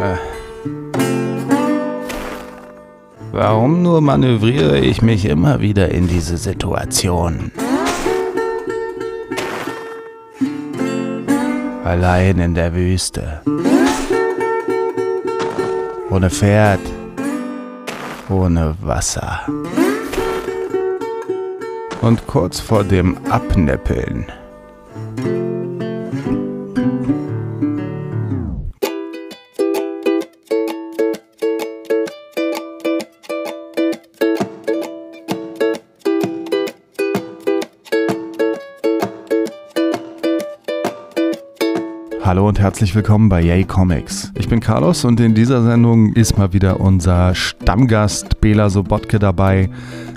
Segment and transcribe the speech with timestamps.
[0.00, 0.16] Äh.
[3.32, 7.50] Warum nur manövriere ich mich immer wieder in diese Situation?
[11.84, 13.42] Allein in der Wüste.
[16.10, 16.80] Ohne Pferd.
[18.28, 19.40] Ohne Wasser.
[22.00, 24.26] Und kurz vor dem Abnippeln.
[42.64, 44.32] Herzlich willkommen bei Yay Comics.
[44.38, 49.68] Ich bin Carlos und in dieser Sendung ist mal wieder unser Stammgast Bela Sobotke dabei.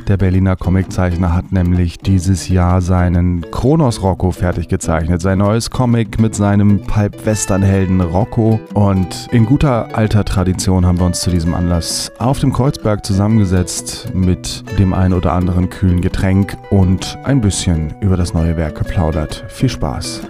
[0.08, 5.22] Der Berliner Comiczeichner hat nämlich dieses Jahr seinen Kronos Rocco fertig gezeichnet.
[5.22, 8.62] Sein neues Comic mit seinem Pulp-Western-Helden Rocco.
[8.74, 14.14] Und in guter alter Tradition haben wir uns zu diesem Anlass auf dem Kreuzberg zusammengesetzt
[14.14, 19.44] mit dem ein oder anderen kühlen Getränk und ein bisschen über das neue Werk geplaudert.
[19.50, 20.22] Viel Spaß!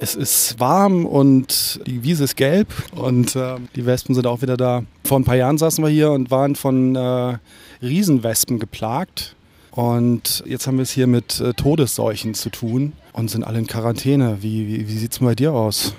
[0.00, 4.56] Es ist warm und die Wiese ist gelb und äh, die Wespen sind auch wieder
[4.56, 4.84] da.
[5.04, 7.38] Vor ein paar Jahren saßen wir hier und waren von äh,
[7.82, 9.34] Riesenwespen geplagt.
[9.72, 13.66] Und jetzt haben wir es hier mit äh, Todesseuchen zu tun und sind alle in
[13.66, 14.38] Quarantäne.
[14.40, 15.94] Wie, wie, wie sieht es bei dir aus?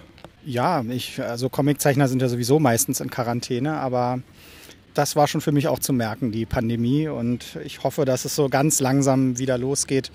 [0.45, 4.19] Ja, ich, also Comiczeichner sind ja sowieso meistens in Quarantäne, aber
[4.93, 7.09] das war schon für mich auch zu merken, die Pandemie.
[7.09, 10.09] Und ich hoffe, dass es so ganz langsam wieder losgeht,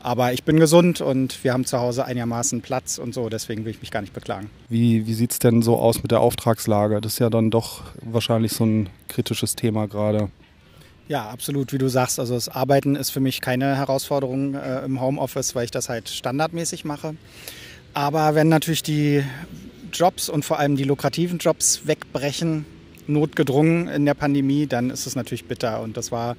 [0.00, 3.72] aber ich bin gesund und wir haben zu Hause einigermaßen Platz und so, deswegen will
[3.72, 4.50] ich mich gar nicht beklagen.
[4.68, 7.00] Wie, wie sieht es denn so aus mit der Auftragslage?
[7.00, 10.28] Das ist ja dann doch wahrscheinlich so ein kritisches Thema gerade.
[11.08, 12.18] Ja, absolut, wie du sagst.
[12.18, 16.08] Also das Arbeiten ist für mich keine Herausforderung äh, im Homeoffice, weil ich das halt
[16.08, 17.14] standardmäßig mache.
[17.94, 19.22] Aber wenn natürlich die
[19.92, 22.66] Jobs und vor allem die lukrativen Jobs wegbrechen,
[23.06, 25.80] notgedrungen in der Pandemie, dann ist es natürlich bitter.
[25.80, 26.36] Und das war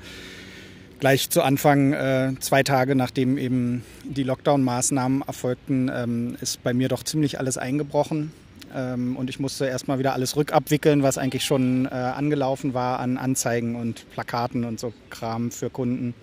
[1.00, 6.88] gleich zu Anfang, äh, zwei Tage nachdem eben die Lockdown-Maßnahmen erfolgten, ähm, ist bei mir
[6.88, 8.31] doch ziemlich alles eingebrochen.
[8.75, 13.18] Ähm, und ich musste erstmal wieder alles rückabwickeln, was eigentlich schon äh, angelaufen war an
[13.18, 16.13] Anzeigen und Plakaten und so Kram für Kunden.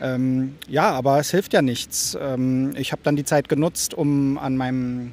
[0.00, 2.16] Ähm, ja, aber es hilft ja nichts.
[2.20, 5.12] Ähm, ich habe dann die Zeit genutzt, um an meinem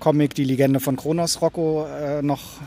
[0.00, 2.60] Comic Die Legende von Kronos Rocco äh, noch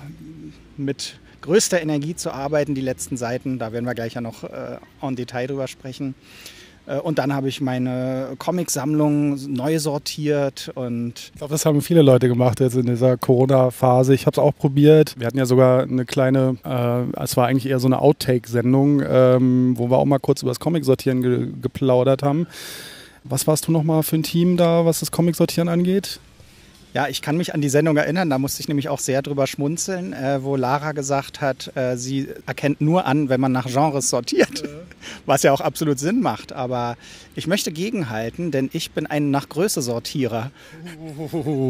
[0.77, 3.59] mit größter Energie zu arbeiten, die letzten Seiten.
[3.59, 6.15] Da werden wir gleich ja noch äh, en Detail drüber sprechen.
[6.89, 11.31] Äh, und dann habe ich meine Comicsammlung neu sortiert und.
[11.33, 14.13] Ich glaube, das haben viele Leute gemacht jetzt in dieser Corona-Phase.
[14.13, 15.15] Ich habe es auch probiert.
[15.17, 19.73] Wir hatten ja sogar eine kleine, äh, es war eigentlich eher so eine Outtake-Sendung, ähm,
[19.77, 22.47] wo wir auch mal kurz über das Comic-Sortieren ge geplaudert haben.
[23.23, 26.19] Was warst du nochmal für ein Team da, was das Comic-Sortieren angeht?
[26.93, 29.45] Ja, ich kann mich an die Sendung erinnern, da musste ich nämlich auch sehr drüber
[29.45, 34.09] schmunzeln, äh, wo Lara gesagt hat, äh, sie erkennt nur an, wenn man nach Genres
[34.09, 34.69] sortiert, ja.
[35.27, 36.51] was ja auch absolut Sinn macht.
[36.51, 36.97] Aber
[37.35, 40.51] ich möchte gegenhalten, denn ich bin ein nach Größe Sortierer.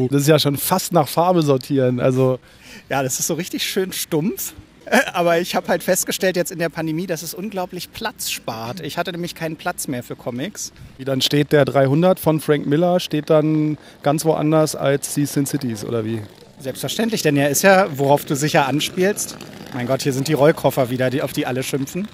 [0.10, 2.00] Das ist ja schon fast nach Farbe sortieren.
[2.00, 2.40] Also
[2.88, 4.54] ja, das ist so richtig schön stumpf.
[5.14, 8.80] Aber ich habe halt festgestellt jetzt in der Pandemie, dass es unglaublich Platz spart.
[8.82, 10.72] Ich hatte nämlich keinen Platz mehr für Comics.
[10.98, 15.46] Wie dann steht der 300 von Frank Miller, steht dann ganz woanders als die Sin
[15.46, 16.22] Cities oder wie?
[16.60, 19.38] Selbstverständlich, denn er ist ja, worauf du sicher anspielst.
[19.74, 22.08] Mein Gott, hier sind die Rollkoffer wieder, die, auf die alle schimpfen.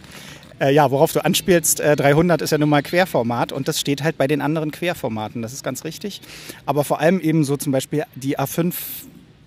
[0.60, 4.04] Äh, ja, worauf du anspielst, äh, 300 ist ja nun mal Querformat und das steht
[4.04, 6.22] halt bei den anderen Querformaten, das ist ganz richtig.
[6.66, 8.74] Aber vor allem eben so zum Beispiel die A5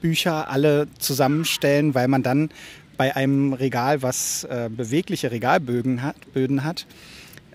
[0.01, 2.51] Bücher alle zusammenstellen, weil man dann
[2.99, 6.85] bei einem Regal, was äh, bewegliche Regalböden hat, Böden hat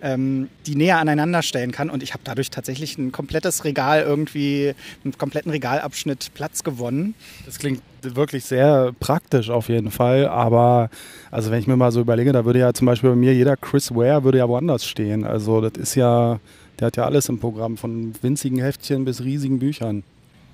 [0.04, 1.90] ähm, die näher aneinander stellen kann.
[1.90, 7.16] Und ich habe dadurch tatsächlich ein komplettes Regal irgendwie, einen kompletten Regalabschnitt Platz gewonnen.
[7.46, 10.28] Das klingt wirklich sehr praktisch auf jeden Fall.
[10.28, 10.90] Aber
[11.32, 13.56] also wenn ich mir mal so überlege, da würde ja zum Beispiel bei mir jeder
[13.56, 15.24] Chris Ware würde ja woanders stehen.
[15.24, 16.40] Also das ist ja,
[16.80, 20.04] der hat ja alles im Programm, von winzigen Heftchen bis riesigen Büchern.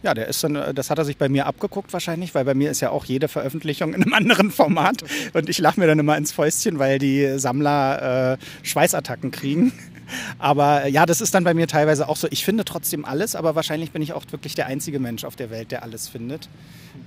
[0.01, 2.53] Ja, der ist dann, äh, das hat er sich bei mir abgeguckt wahrscheinlich, weil bei
[2.53, 5.03] mir ist ja auch jede Veröffentlichung in einem anderen Format.
[5.33, 9.73] Und ich lache mir dann immer ins Fäustchen, weil die Sammler äh, Schweißattacken kriegen.
[10.39, 12.27] Aber äh, ja, das ist dann bei mir teilweise auch so.
[12.31, 15.51] Ich finde trotzdem alles, aber wahrscheinlich bin ich auch wirklich der einzige Mensch auf der
[15.51, 16.49] Welt, der alles findet.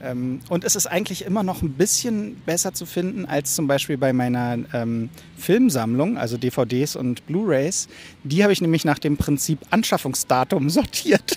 [0.01, 3.99] Ähm, und es ist eigentlich immer noch ein bisschen besser zu finden als zum Beispiel
[3.99, 7.89] bei meiner ähm, Filmsammlung, also DVDs und Blu-rays.
[8.23, 11.37] Die habe ich nämlich nach dem Prinzip Anschaffungsdatum sortiert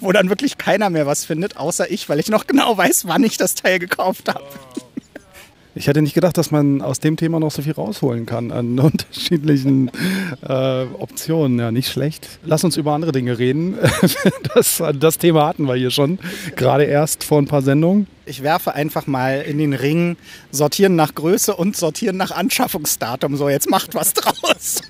[0.00, 3.24] wo dann wirklich keiner mehr was findet, außer ich, weil ich noch genau weiß, wann
[3.24, 4.44] ich das Teil gekauft habe.
[5.74, 8.78] Ich hätte nicht gedacht, dass man aus dem Thema noch so viel rausholen kann an
[8.78, 9.90] unterschiedlichen
[10.46, 11.58] äh, Optionen.
[11.58, 12.28] Ja, nicht schlecht.
[12.44, 13.78] Lass uns über andere Dinge reden.
[14.54, 16.18] Das, das Thema hatten wir hier schon,
[16.56, 18.06] gerade erst vor ein paar Sendungen.
[18.26, 20.16] Ich werfe einfach mal in den Ring
[20.50, 23.36] sortieren nach Größe und sortieren nach Anschaffungsdatum.
[23.36, 24.82] So, jetzt macht was draus.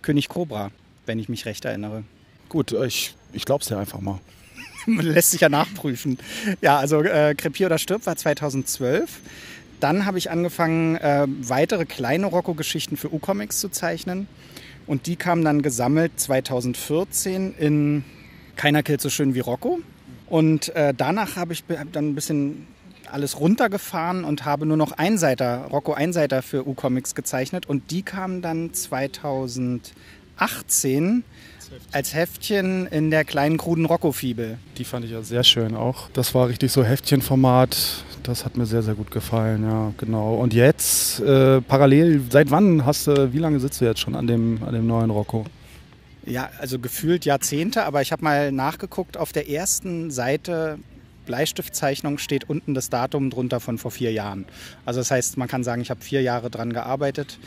[0.00, 0.70] König Cobra,
[1.08, 2.04] wenn ich mich recht erinnere.
[2.48, 4.20] Gut, ich, ich glaube es dir einfach mal.
[4.86, 6.18] Lässt sich ja nachprüfen.
[6.60, 9.20] Ja, also äh, Krepier oder Stirb war 2012.
[9.80, 14.28] Dann habe ich angefangen, äh, weitere kleine Rocco-Geschichten für U-Comics zu zeichnen.
[14.86, 18.04] Und die kamen dann gesammelt 2014 in
[18.56, 19.80] Keiner killt so schön wie Rocco.
[20.26, 22.66] Und äh, danach habe ich dann ein bisschen
[23.10, 27.66] alles runtergefahren und habe nur noch Einseiter, Rocco Einseiter für U-Comics gezeichnet.
[27.66, 28.74] Und die kamen dann
[30.38, 31.24] 2018
[31.92, 34.58] als Heftchen in der kleinen kruden Rocco-Fibel.
[34.78, 36.08] Die fand ich ja sehr schön auch.
[36.12, 38.04] Das war richtig so Heftchenformat.
[38.22, 40.34] Das hat mir sehr, sehr gut gefallen, ja, genau.
[40.36, 44.26] Und jetzt, äh, parallel, seit wann hast du, wie lange sitzt du jetzt schon an
[44.26, 45.44] dem, an dem neuen Rocco?
[46.26, 50.78] Ja, also gefühlt Jahrzehnte, aber ich habe mal nachgeguckt, auf der ersten Seite
[51.28, 54.46] Bleistiftzeichnung steht unten das Datum drunter von vor vier Jahren.
[54.86, 57.38] Also das heißt, man kann sagen, ich habe vier Jahre dran gearbeitet.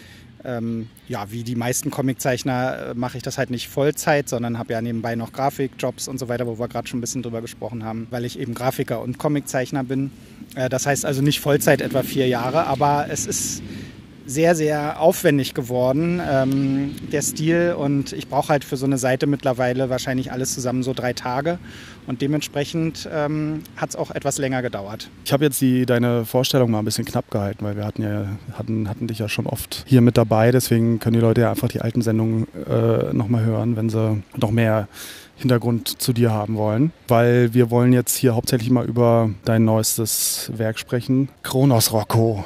[0.46, 4.74] Ähm, ja, wie die meisten Comiczeichner äh, mache ich das halt nicht Vollzeit, sondern habe
[4.74, 7.84] ja nebenbei noch Grafikjobs und so weiter, wo wir gerade schon ein bisschen drüber gesprochen
[7.84, 10.12] haben, weil ich eben Grafiker und Comiczeichner bin.
[10.56, 13.62] Äh, das heißt also nicht Vollzeit etwa vier Jahre, aber es ist
[14.32, 17.76] sehr, sehr aufwendig geworden, ähm, der Stil.
[17.78, 21.60] Und ich brauche halt für so eine Seite mittlerweile wahrscheinlich alles zusammen so drei Tage.
[22.08, 25.10] Und dementsprechend ähm, hat es auch etwas länger gedauert.
[25.26, 28.26] Ich habe jetzt die, deine Vorstellung mal ein bisschen knapp gehalten, weil wir hatten, ja,
[28.54, 30.52] hatten, hatten dich ja schon oft hier mit dabei.
[30.52, 34.52] Deswegen können die Leute ja einfach die alten Sendungen äh, nochmal hören, wenn sie noch
[34.52, 34.88] mehr
[35.42, 40.52] Hintergrund zu dir haben wollen, weil wir wollen jetzt hier hauptsächlich mal über dein neuestes
[40.56, 42.46] Werk sprechen, Kronos Rocco.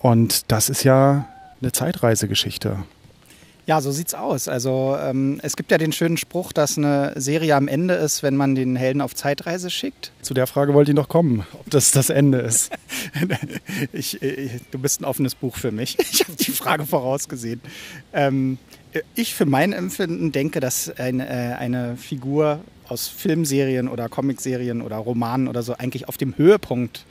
[0.00, 1.28] Und das ist ja
[1.60, 2.78] eine Zeitreisegeschichte.
[3.66, 4.48] Ja, so sieht's aus.
[4.48, 8.34] Also ähm, es gibt ja den schönen Spruch, dass eine Serie am Ende ist, wenn
[8.34, 10.10] man den Helden auf Zeitreise schickt.
[10.22, 12.72] Zu der Frage wollte ich noch kommen, ob das das Ende ist.
[13.92, 15.96] ich, ich, du bist ein offenes Buch für mich.
[16.12, 17.60] Ich habe die Frage vorausgesehen.
[18.12, 18.58] Ähm,
[19.14, 24.96] ich für mein Empfinden denke, dass eine, äh, eine Figur aus Filmserien oder Comicserien oder
[24.96, 27.04] Romanen oder so eigentlich auf dem Höhepunkt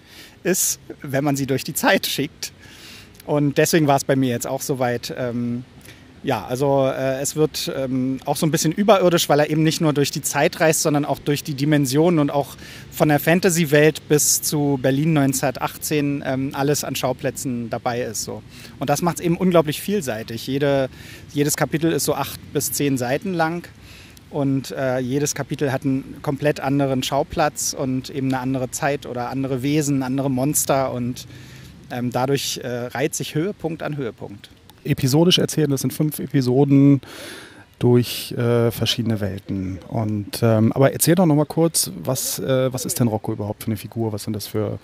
[0.43, 2.51] ist, wenn man sie durch die Zeit schickt.
[3.29, 5.13] Und deswegen war es bei mir jetzt auch soweit.
[5.15, 5.63] Ähm,
[6.23, 9.81] ja, also äh, es wird ähm, auch so ein bisschen überirdisch, weil er eben nicht
[9.81, 12.57] nur durch die Zeit reist, sondern auch durch die Dimensionen und auch
[12.91, 18.23] von der Fantasy-Welt bis zu Berlin 1918 ähm, alles an Schauplätzen dabei ist.
[18.23, 18.41] So.
[18.79, 20.47] Und das macht es eben unglaublich vielseitig.
[20.47, 20.89] Jede,
[21.31, 23.67] jedes Kapitel ist so acht bis zehn Seiten lang.
[24.31, 29.29] Und äh, jedes Kapitel hat einen komplett anderen Schauplatz und eben eine andere Zeit oder
[29.29, 30.91] andere Wesen, andere Monster.
[30.91, 31.27] Und
[31.91, 34.49] ähm, dadurch äh, reiht sich Höhepunkt an Höhepunkt
[34.83, 35.69] episodisch erzählen.
[35.69, 37.01] Das sind fünf Episoden
[37.79, 39.79] durch äh, verschiedene Welten.
[39.87, 43.63] Und, ähm, aber erzähl doch noch mal kurz, was, äh, was ist denn Rocco überhaupt
[43.63, 44.11] für eine Figur?
[44.11, 44.79] Was, sind das für,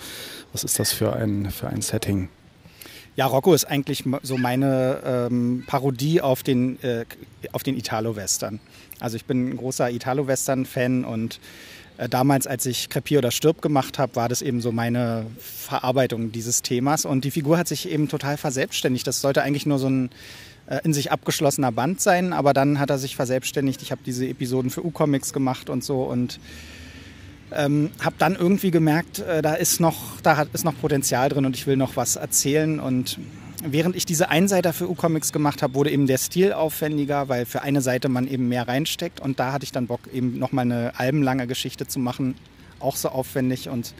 [0.54, 2.30] was ist das für ein, für ein Setting?
[3.18, 7.06] Ja, Rocco ist eigentlich so meine ähm, Parodie auf den, äh,
[7.52, 8.60] auf den Italo-Western.
[9.00, 11.40] Also ich bin ein großer Italo-Western-Fan und
[12.10, 16.62] damals, als ich Krepier oder Stirb gemacht habe, war das eben so meine Verarbeitung dieses
[16.62, 17.06] Themas.
[17.06, 19.08] Und die Figur hat sich eben total verselbstständigt.
[19.08, 20.10] Das sollte eigentlich nur so ein
[20.68, 23.82] äh, in sich abgeschlossener Band sein, aber dann hat er sich verselbstständigt.
[23.82, 26.40] Ich habe diese Episoden für U-Comics gemacht und so und
[27.52, 31.46] ähm, habe dann irgendwie gemerkt, äh, da ist noch, da hat, ist noch Potenzial drin
[31.46, 33.20] und ich will noch was erzählen und
[33.68, 37.62] während ich diese Einseiter für U-Comics gemacht habe, wurde eben der Stil aufwendiger, weil für
[37.62, 39.20] eine Seite man eben mehr reinsteckt.
[39.20, 42.36] Und da hatte ich dann Bock, eben nochmal eine albenlange Geschichte zu machen,
[42.80, 43.70] auch so aufwendig.
[43.70, 43.94] Und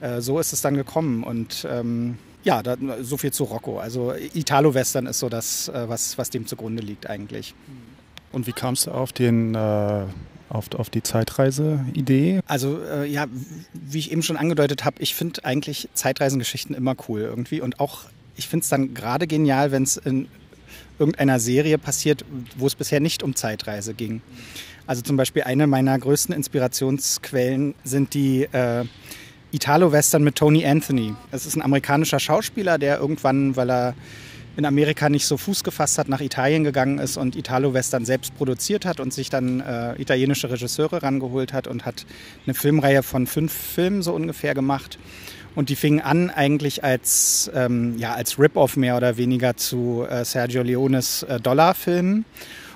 [0.00, 1.24] äh, so ist es dann gekommen.
[1.24, 3.78] Und ähm, ja, da, so viel zu Rocco.
[3.78, 7.54] Also Italo-Western ist so das, äh, was, was dem zugrunde liegt eigentlich.
[8.32, 9.54] Und wie kamst du auf den...
[9.54, 10.04] Äh
[10.50, 12.40] auf, auf die Zeitreise-Idee?
[12.46, 13.26] Also äh, ja,
[13.72, 18.04] wie ich eben schon angedeutet habe, ich finde eigentlich Zeitreisengeschichten immer cool irgendwie und auch
[18.38, 20.28] ich finde es dann gerade genial, wenn es in
[20.98, 22.24] irgendeiner Serie passiert,
[22.56, 24.22] wo es bisher nicht um Zeitreise ging.
[24.86, 28.84] Also zum Beispiel eine meiner größten Inspirationsquellen sind die äh,
[29.50, 31.14] Italo-Western mit Tony Anthony.
[31.30, 33.94] Es ist ein amerikanischer Schauspieler, der irgendwann, weil er
[34.56, 38.86] in Amerika nicht so Fuß gefasst hat, nach Italien gegangen ist und Italo-Western selbst produziert
[38.86, 42.06] hat und sich dann äh, italienische Regisseure rangeholt hat und hat
[42.44, 44.98] eine Filmreihe von fünf Filmen so ungefähr gemacht.
[45.54, 50.24] Und die fingen an eigentlich als, ähm, ja, als Rip-Off mehr oder weniger zu äh,
[50.24, 52.24] Sergio Leones äh, Dollar-Filmen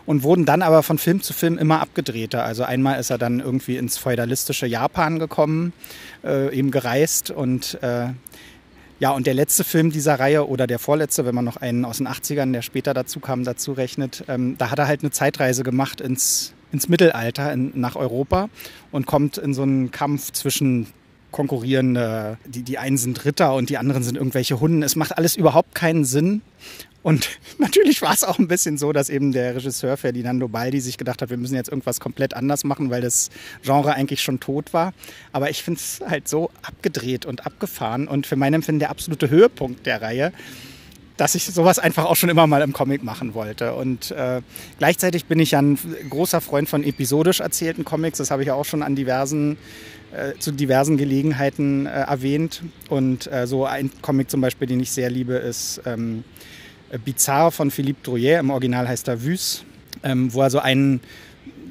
[0.06, 2.44] und wurden dann aber von Film zu Film immer abgedrehter.
[2.44, 5.72] Also einmal ist er dann irgendwie ins feudalistische Japan gekommen,
[6.24, 8.08] äh, eben gereist und äh,
[8.98, 11.98] ja, und der letzte Film dieser Reihe oder der vorletzte, wenn man noch einen aus
[11.98, 15.64] den 80ern, der später dazu kam, dazu rechnet, ähm, da hat er halt eine Zeitreise
[15.64, 18.48] gemacht ins, ins Mittelalter, in, nach Europa
[18.92, 20.86] und kommt in so einen Kampf zwischen
[21.32, 24.82] konkurrierende, die, die einen sind Ritter und die anderen sind irgendwelche Hunden.
[24.82, 26.42] Es macht alles überhaupt keinen Sinn.
[27.02, 30.98] Und natürlich war es auch ein bisschen so, dass eben der Regisseur Ferdinando Baldi sich
[30.98, 33.30] gedacht hat, wir müssen jetzt irgendwas komplett anders machen, weil das
[33.62, 34.92] Genre eigentlich schon tot war.
[35.32, 39.30] Aber ich finde es halt so abgedreht und abgefahren und für mein Empfinden der absolute
[39.30, 40.32] Höhepunkt der Reihe,
[41.16, 43.74] dass ich sowas einfach auch schon immer mal im Comic machen wollte.
[43.74, 44.40] Und äh,
[44.78, 48.18] gleichzeitig bin ich ja ein großer Freund von episodisch erzählten Comics.
[48.18, 49.58] Das habe ich ja auch schon an diversen
[50.12, 52.62] äh, zu diversen Gelegenheiten äh, erwähnt.
[52.90, 56.24] Und äh, so ein Comic zum Beispiel, den ich sehr liebe, ist ähm,
[57.04, 58.40] Bizarre von Philippe Drouillet.
[58.40, 59.64] Im Original heißt er Vus,
[60.02, 61.00] ähm, wo er so einen,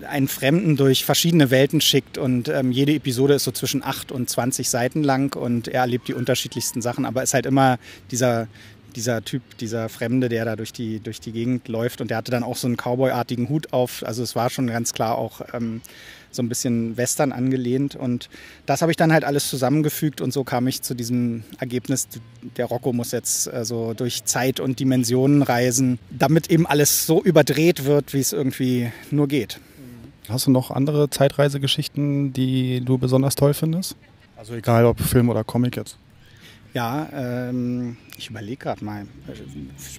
[0.10, 2.18] einen Fremden durch verschiedene Welten schickt.
[2.18, 6.08] Und ähm, jede Episode ist so zwischen 8 und 20 Seiten lang und er erlebt
[6.08, 7.06] die unterschiedlichsten Sachen.
[7.06, 7.78] Aber es ist halt immer
[8.10, 8.48] dieser,
[8.96, 12.02] dieser Typ, dieser Fremde, der da durch die, durch die Gegend läuft.
[12.02, 14.04] Und der hatte dann auch so einen Cowboy-artigen Hut auf.
[14.06, 15.82] Also es war schon ganz klar auch ähm,
[16.32, 17.96] so ein bisschen Western angelehnt.
[17.96, 18.30] Und
[18.66, 22.08] das habe ich dann halt alles zusammengefügt und so kam ich zu diesem Ergebnis,
[22.58, 27.22] der Rocco muss jetzt äh, so durch Zeit und Dimensionen reisen, damit eben alles so
[27.22, 29.60] überdreht wird, wie es irgendwie nur geht.
[30.30, 33.96] Hast du noch andere Zeitreisegeschichten, die du besonders toll findest?
[34.38, 35.98] Also egal ob Film oder Comic jetzt.
[36.74, 39.06] Ja, ähm, ich überlege gerade mal.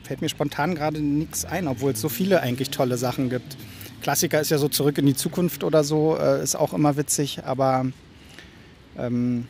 [0.04, 3.58] Fällt mir spontan gerade nichts ein, obwohl es so viele eigentlich tolle Sachen gibt.
[4.00, 7.44] Klassiker ist ja so zurück in die Zukunft oder so, äh, ist auch immer witzig,
[7.44, 7.86] aber
[8.98, 9.46] ähm,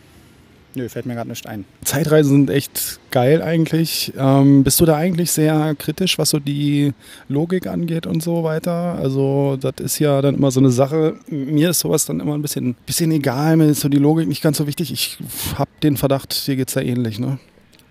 [0.74, 1.64] nö, fällt mir gerade nicht ein.
[1.84, 4.12] Zeitreisen sind echt geil eigentlich.
[4.16, 6.92] Ähm, bist du da eigentlich sehr kritisch, was so die
[7.28, 8.96] Logik angeht und so weiter?
[8.96, 11.16] Also das ist ja dann immer so eine Sache.
[11.28, 14.42] Mir ist sowas dann immer ein bisschen, bisschen egal, mir ist so die Logik nicht
[14.42, 14.92] ganz so wichtig.
[14.92, 15.18] Ich
[15.56, 17.38] habe den Verdacht, dir geht es da ähnlich, ne?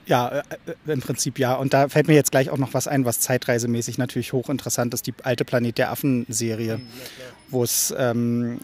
[0.07, 0.41] Ja, äh,
[0.87, 1.55] äh, im Prinzip ja.
[1.55, 5.07] Und da fällt mir jetzt gleich auch noch was ein, was zeitreisemäßig natürlich hochinteressant ist,
[5.07, 6.81] die alte Planet der Affen-Serie,
[7.51, 8.59] wo es ähm,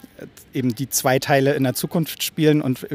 [0.52, 2.86] eben die zwei Teile in der Zukunft spielen und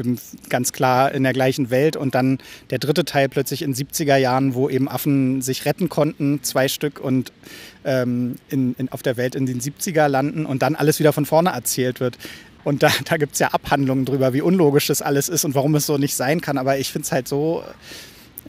[0.48, 2.38] ganz klar in der gleichen Welt und dann
[2.70, 7.00] der dritte Teil plötzlich in 70er Jahren, wo eben Affen sich retten konnten, zwei Stück
[7.00, 7.32] und
[7.84, 11.26] ähm, in, in, auf der Welt in den 70er landen und dann alles wieder von
[11.26, 12.18] vorne erzählt wird.
[12.64, 15.74] Und da, da gibt es ja Abhandlungen drüber, wie unlogisch das alles ist und warum
[15.74, 16.58] es so nicht sein kann.
[16.58, 17.62] Aber ich finde es halt so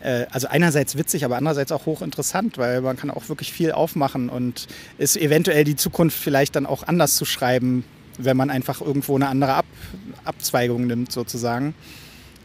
[0.01, 4.29] äh, also einerseits witzig, aber andererseits auch hochinteressant, weil man kann auch wirklich viel aufmachen
[4.29, 7.83] und ist eventuell die Zukunft vielleicht dann auch anders zu schreiben,
[8.17, 9.65] wenn man einfach irgendwo eine andere Ab
[10.23, 11.75] Abzweigung nimmt sozusagen.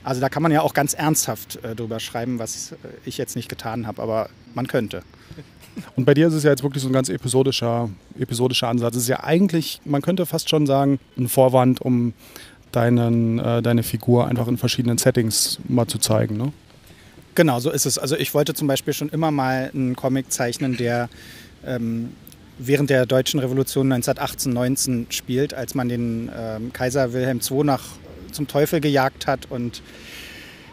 [0.02, 3.48] Also da kann man ja auch ganz ernsthaft äh, drüber schreiben, was ich jetzt nicht
[3.48, 5.02] getan habe, aber man könnte.
[5.96, 7.88] Und bei dir ist es ja jetzt wirklich so ein ganz episodischer,
[8.18, 8.96] episodischer Ansatz.
[8.96, 12.12] Es ist ja eigentlich, man könnte fast schon sagen, ein Vorwand, um
[12.72, 16.36] deinen, äh, deine Figur einfach in verschiedenen Settings mal zu zeigen.
[16.36, 16.52] Ne?
[17.34, 17.98] Genau, so ist es.
[17.98, 21.08] Also ich wollte zum Beispiel schon immer mal einen Comic zeichnen, der
[21.64, 22.12] ähm,
[22.58, 27.84] während der deutschen Revolution 1918, 19 spielt, als man den ähm, Kaiser Wilhelm II nach,
[28.32, 29.82] zum Teufel gejagt hat und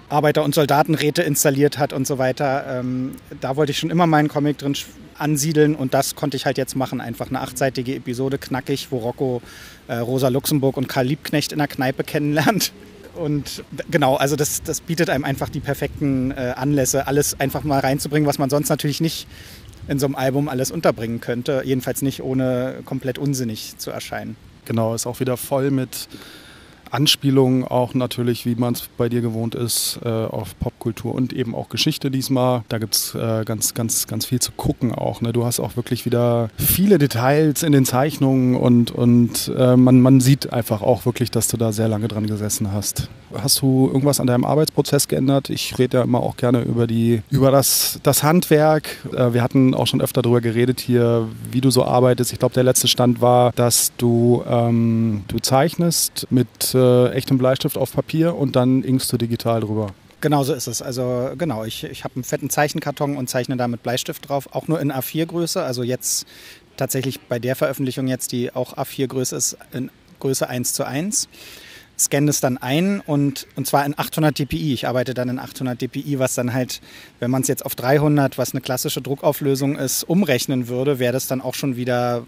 [0.09, 2.65] Arbeiter- und Soldatenräte installiert hat und so weiter.
[2.79, 4.75] Ähm, da wollte ich schon immer meinen Comic drin
[5.17, 7.01] ansiedeln und das konnte ich halt jetzt machen.
[7.01, 9.41] Einfach eine achtseitige Episode, knackig, wo Rocco
[9.87, 12.71] äh, Rosa Luxemburg und Karl Liebknecht in der Kneipe kennenlernt.
[13.17, 17.79] Und genau, also das, das bietet einem einfach die perfekten äh, Anlässe, alles einfach mal
[17.79, 19.27] reinzubringen, was man sonst natürlich nicht
[19.87, 21.61] in so einem Album alles unterbringen könnte.
[21.65, 24.35] Jedenfalls nicht ohne komplett unsinnig zu erscheinen.
[24.65, 26.07] Genau, ist auch wieder voll mit
[26.91, 31.55] Anspielungen auch natürlich, wie man es bei dir gewohnt ist, äh, auf Popkultur und eben
[31.55, 32.63] auch Geschichte diesmal.
[32.69, 35.21] Da gibt es äh, ganz, ganz, ganz viel zu gucken auch.
[35.21, 35.33] Ne?
[35.33, 40.19] Du hast auch wirklich wieder viele Details in den Zeichnungen und, und äh, man, man
[40.21, 43.09] sieht einfach auch wirklich, dass du da sehr lange dran gesessen hast.
[43.33, 45.49] Hast du irgendwas an deinem Arbeitsprozess geändert?
[45.49, 48.87] Ich rede ja immer auch gerne über, die, über das, das Handwerk.
[49.13, 52.31] Äh, wir hatten auch schon öfter darüber geredet hier, wie du so arbeitest.
[52.31, 57.77] Ich glaube, der letzte Stand war, dass du, ähm, du zeichnest mit äh, echtem Bleistift
[57.77, 59.93] auf Papier und dann inkst du digital drüber.
[60.19, 60.81] Genau so ist es.
[60.81, 64.67] Also genau, ich, ich habe einen fetten Zeichenkarton und zeichne da mit Bleistift drauf, auch
[64.67, 65.61] nur in A4-Größe.
[65.61, 66.25] Also jetzt
[66.75, 71.29] tatsächlich bei der Veröffentlichung jetzt, die auch A4-Größe ist, in Größe 1 zu 1.
[71.99, 74.73] scanne es dann ein und, und zwar in 800 dpi.
[74.73, 76.81] Ich arbeite dann in 800 dpi, was dann halt,
[77.19, 81.27] wenn man es jetzt auf 300, was eine klassische Druckauflösung ist, umrechnen würde, wäre das
[81.27, 82.25] dann auch schon wieder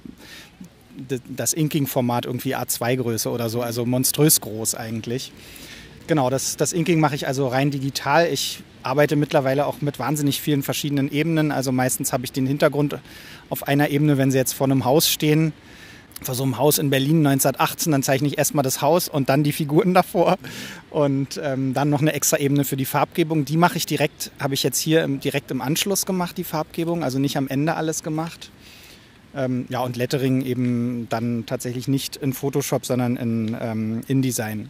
[1.36, 5.32] das Inking-Format irgendwie A2-Größe oder so, also monströs groß eigentlich.
[6.08, 8.28] Genau, das, das Inking mache ich also rein digital.
[8.32, 11.52] Ich arbeite mittlerweile auch mit wahnsinnig vielen verschiedenen Ebenen.
[11.52, 12.98] Also meistens habe ich den Hintergrund
[13.50, 15.54] auf einer Ebene, wenn Sie jetzt vor einem Haus stehen,
[16.22, 19.44] vor so einem Haus in Berlin 1918, dann zeichne ich erstmal das Haus und dann
[19.44, 20.38] die Figuren davor
[20.90, 23.46] und ähm, dann noch eine extra Ebene für die Farbgebung.
[23.46, 27.04] Die mache ich direkt, habe ich jetzt hier im, direkt im Anschluss gemacht, die Farbgebung,
[27.04, 28.52] also nicht am Ende alles gemacht.
[29.36, 34.70] Ähm, ja, und Lettering eben dann tatsächlich nicht in Photoshop, sondern in ähm, InDesign.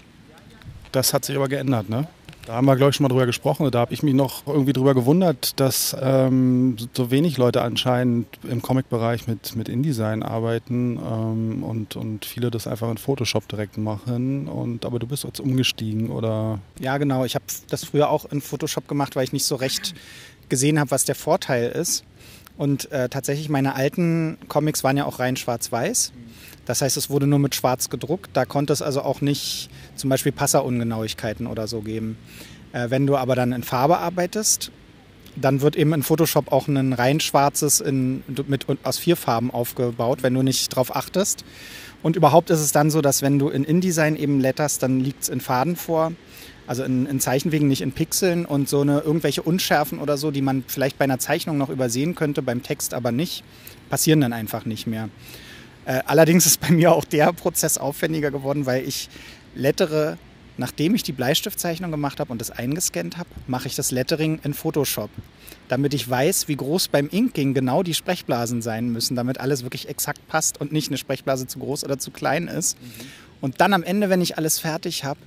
[0.92, 2.08] Das hat sich aber geändert, ne?
[2.50, 3.70] Da haben wir, glaube ich, schon mal drüber gesprochen.
[3.70, 8.64] Da habe ich mich noch irgendwie drüber gewundert, dass ähm, so wenig Leute anscheinend im
[8.64, 14.48] Comic-Bereich mit, mit InDesign arbeiten ähm, und, und viele das einfach in Photoshop direkt machen.
[14.48, 16.58] Und, aber du bist jetzt umgestiegen, oder?
[16.80, 17.24] Ja, genau.
[17.24, 19.94] Ich habe das früher auch in Photoshop gemacht, weil ich nicht so recht
[20.50, 22.04] gesehen habe, was der Vorteil ist.
[22.60, 26.12] Und äh, tatsächlich, meine alten Comics waren ja auch rein schwarz-weiß.
[26.66, 28.32] Das heißt, es wurde nur mit schwarz gedruckt.
[28.34, 32.18] Da konnte es also auch nicht zum Beispiel Passerungenauigkeiten oder so geben.
[32.74, 34.74] Äh, wenn du aber dann in Farbe arbeitest,
[35.38, 40.22] dann wird eben in Photoshop auch ein rein schwarzes in, mit, aus vier Farben aufgebaut,
[40.22, 41.46] wenn du nicht drauf achtest.
[42.04, 45.24] Und überhaupt ist es dann so, dass wenn du in InDesign eben letterst, dann liegt
[45.24, 46.12] es in Faden vor.
[46.70, 50.44] Also in, in Zeichenwegen, nicht in Pixeln und so eine irgendwelche Unschärfen oder so, die
[50.44, 53.44] man vielleicht bei einer Zeichnung noch übersehen könnte, beim Text aber nicht,
[53.90, 55.10] passieren dann einfach nicht mehr.
[55.86, 59.10] Äh, allerdings ist bei mir auch der Prozess aufwendiger geworden, weil ich
[59.56, 60.20] lettere,
[60.58, 64.54] nachdem ich die Bleistiftzeichnung gemacht habe und das eingescannt habe, mache ich das Lettering in
[64.54, 65.10] Photoshop,
[65.70, 69.90] damit ich weiß, wie groß beim Inking genau die Sprechblasen sein müssen, damit alles wirklich
[69.90, 72.80] exakt passt und nicht eine Sprechblase zu groß oder zu klein ist.
[72.80, 72.86] Mhm.
[73.42, 75.20] Und dann am Ende, wenn ich alles fertig habe,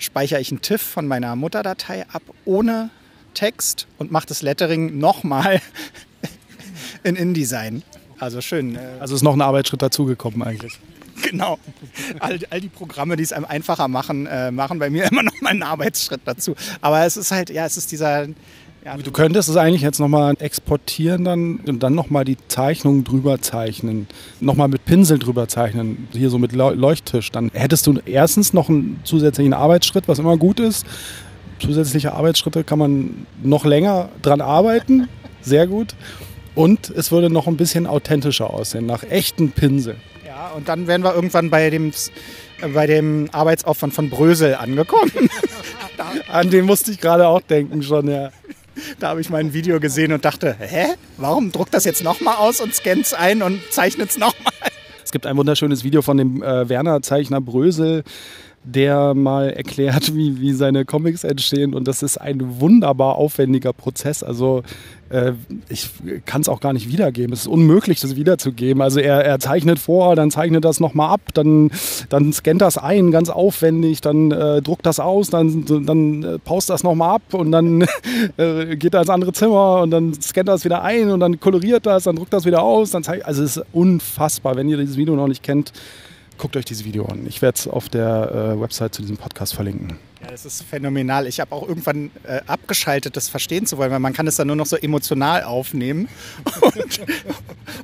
[0.00, 2.90] speichere ich einen TIFF von meiner Mutterdatei ab ohne
[3.34, 5.60] Text und mache das Lettering nochmal
[7.04, 7.82] in InDesign.
[8.18, 8.74] Also schön.
[8.74, 10.78] Äh, also ist noch ein Arbeitsschritt dazugekommen eigentlich.
[11.22, 11.58] Genau.
[12.18, 15.38] All, all, die Programme, die es einem einfacher machen, äh, machen bei mir immer noch
[15.40, 16.54] mal einen Arbeitsschritt dazu.
[16.80, 18.26] Aber es ist halt, ja, es ist dieser,
[18.84, 23.40] ja, du könntest es eigentlich jetzt nochmal exportieren dann und dann nochmal die Zeichnung drüber
[23.42, 24.06] zeichnen.
[24.40, 27.30] Nochmal mit Pinsel drüber zeichnen, hier so mit Leuchttisch.
[27.30, 30.86] Dann hättest du erstens noch einen zusätzlichen Arbeitsschritt, was immer gut ist.
[31.58, 35.08] Zusätzliche Arbeitsschritte kann man noch länger dran arbeiten.
[35.42, 35.94] Sehr gut.
[36.54, 39.96] Und es würde noch ein bisschen authentischer aussehen, nach echten Pinsel.
[40.26, 41.92] Ja, und dann wären wir irgendwann bei dem,
[42.72, 45.12] bei dem Arbeitsaufwand von Brösel angekommen.
[46.32, 48.30] An den musste ich gerade auch denken schon, ja.
[48.98, 50.94] Da habe ich mein Video gesehen und dachte, hä?
[51.16, 54.52] Warum druckt das jetzt nochmal aus und scannt es ein und zeichnet es nochmal?
[55.04, 58.04] Es gibt ein wunderschönes Video von dem äh, Werner-Zeichner Brösel,
[58.62, 61.74] der mal erklärt, wie, wie seine Comics entstehen.
[61.74, 64.22] Und das ist ein wunderbar aufwendiger Prozess.
[64.22, 64.62] Also
[65.08, 65.32] äh,
[65.70, 65.90] ich
[66.26, 67.32] kann es auch gar nicht wiedergeben.
[67.32, 68.82] Es ist unmöglich, das wiederzugeben.
[68.82, 71.70] Also er, er zeichnet vor, dann zeichnet das nochmal ab, dann,
[72.10, 76.68] dann scannt das ein, ganz aufwendig, dann äh, druckt das aus, dann, dann äh, paust
[76.68, 77.86] das nochmal ab und dann
[78.36, 81.86] äh, geht er ins andere Zimmer und dann scannt das wieder ein und dann koloriert
[81.86, 82.90] das, dann druckt das wieder aus.
[82.90, 84.56] Dann zeigt, also es ist unfassbar.
[84.56, 85.72] Wenn ihr dieses Video noch nicht kennt,
[86.40, 87.26] guckt euch dieses Video an.
[87.26, 89.98] Ich werde es auf der äh, Website zu diesem Podcast verlinken.
[90.22, 91.26] Ja, das ist phänomenal.
[91.26, 94.46] Ich habe auch irgendwann äh, abgeschaltet, das verstehen zu wollen, weil man kann es dann
[94.46, 96.08] nur noch so emotional aufnehmen.
[96.60, 97.00] Und,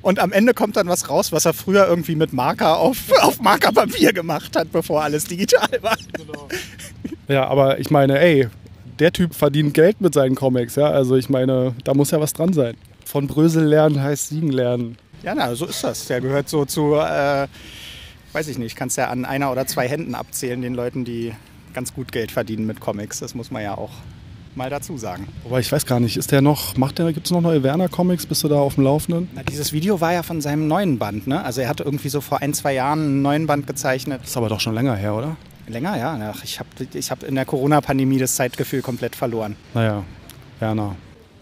[0.02, 3.40] und, am Ende kommt dann was raus, was er früher irgendwie mit Marker auf, auf
[3.40, 5.96] Markerpapier gemacht hat, bevor alles digital war.
[6.12, 6.48] Genau.
[7.28, 8.48] Ja, aber ich meine, ey,
[8.98, 10.90] der Typ verdient Geld mit seinen Comics, ja.
[10.90, 12.76] Also ich meine, da muss ja was dran sein.
[13.04, 14.96] Von Brösel lernen heißt Siegen lernen.
[15.22, 16.06] Ja, na, so ist das.
[16.06, 17.48] Der gehört so zu, äh,
[18.36, 21.32] weiß ich nicht, kannst ja an einer oder zwei Händen abzählen, den Leuten, die
[21.72, 23.18] ganz gut Geld verdienen mit Comics.
[23.18, 23.92] Das muss man ja auch
[24.54, 25.26] mal dazu sagen.
[25.46, 28.26] Aber ich weiß gar nicht, ist der noch, macht der, gibt es noch neue Werner-Comics?
[28.26, 29.30] Bist du da auf dem Laufenden?
[29.34, 31.42] Na, dieses Video war ja von seinem neuen Band, ne?
[31.42, 34.20] Also er hatte irgendwie so vor ein, zwei Jahren einen neuen Band gezeichnet.
[34.20, 35.36] Das ist aber doch schon länger her, oder?
[35.66, 36.34] Länger, ja.
[36.44, 39.56] Ich habe ich hab in der Corona-Pandemie das Zeitgefühl komplett verloren.
[39.72, 40.04] Naja,
[40.60, 40.94] Werner.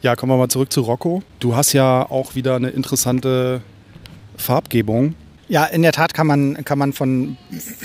[0.03, 1.25] Ja, kommen wir mal zurück zu Rocco.
[1.41, 3.63] Du hast ja auch wieder eine interessante
[4.37, 5.17] Farbgebung.
[5.49, 7.37] Ja, in der Tat kann man, kann man von,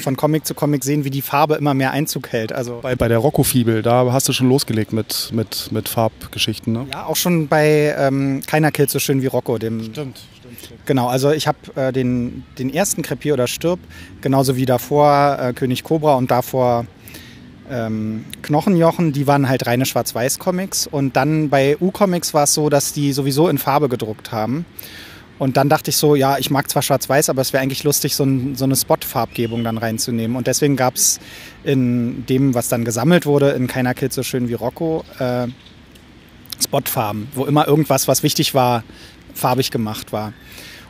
[0.01, 2.53] von Comic zu Comic sehen, wie die Farbe immer mehr Einzug hält.
[2.53, 6.87] Also bei, bei der Rocco-Fibel, da hast du schon losgelegt mit, mit, mit Farbgeschichten, ne?
[6.91, 9.57] Ja, auch schon bei ähm, Keiner killt so schön wie Rocco.
[9.57, 10.85] Dem, stimmt, stimmt, stimmt.
[10.85, 13.79] Genau, also ich habe äh, den, den ersten Krepier oder Stirb,
[14.21, 16.85] genauso wie davor äh, König Cobra und davor
[17.69, 20.87] ähm, Knochenjochen, die waren halt reine Schwarz-Weiß-Comics.
[20.87, 24.65] Und dann bei U-Comics war es so, dass die sowieso in Farbe gedruckt haben.
[25.39, 28.15] Und dann dachte ich so, ja, ich mag zwar schwarz-weiß, aber es wäre eigentlich lustig,
[28.15, 30.35] so, ein, so eine Spot-Farbgebung dann reinzunehmen.
[30.35, 31.19] Und deswegen gab es
[31.63, 35.47] in dem, was dann gesammelt wurde, in Keiner Kill so schön wie Rocco, äh,
[36.61, 38.83] Spotfarben, wo immer irgendwas, was wichtig war,
[39.33, 40.33] farbig gemacht war.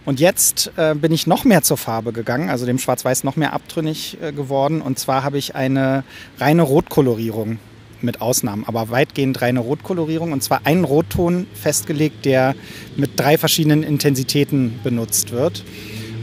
[0.04, 3.54] Und jetzt äh, bin ich noch mehr zur Farbe gegangen, also dem Schwarz-Weiß noch mehr
[3.54, 4.82] abtrünnig äh, geworden.
[4.82, 6.04] Und zwar habe ich eine
[6.40, 7.60] reine Rotkolorierung
[8.04, 10.32] mit Ausnahmen, aber weitgehend reine Rotkolorierung.
[10.32, 12.56] Und zwar einen Rotton festgelegt, der
[12.96, 15.64] mit drei verschiedenen Intensitäten benutzt wird.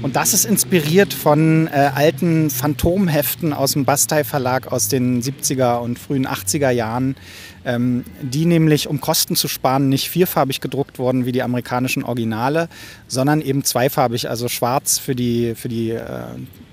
[0.02, 5.78] Und das ist inspiriert von äh, alten Phantomheften aus dem Bastei Verlag aus den 70er
[5.78, 7.16] und frühen 80er Jahren,
[7.64, 12.68] ähm, die nämlich, um Kosten zu sparen, nicht vierfarbig gedruckt wurden wie die amerikanischen Originale,
[13.08, 16.26] sondern eben zweifarbig, also schwarz für die, für die, äh,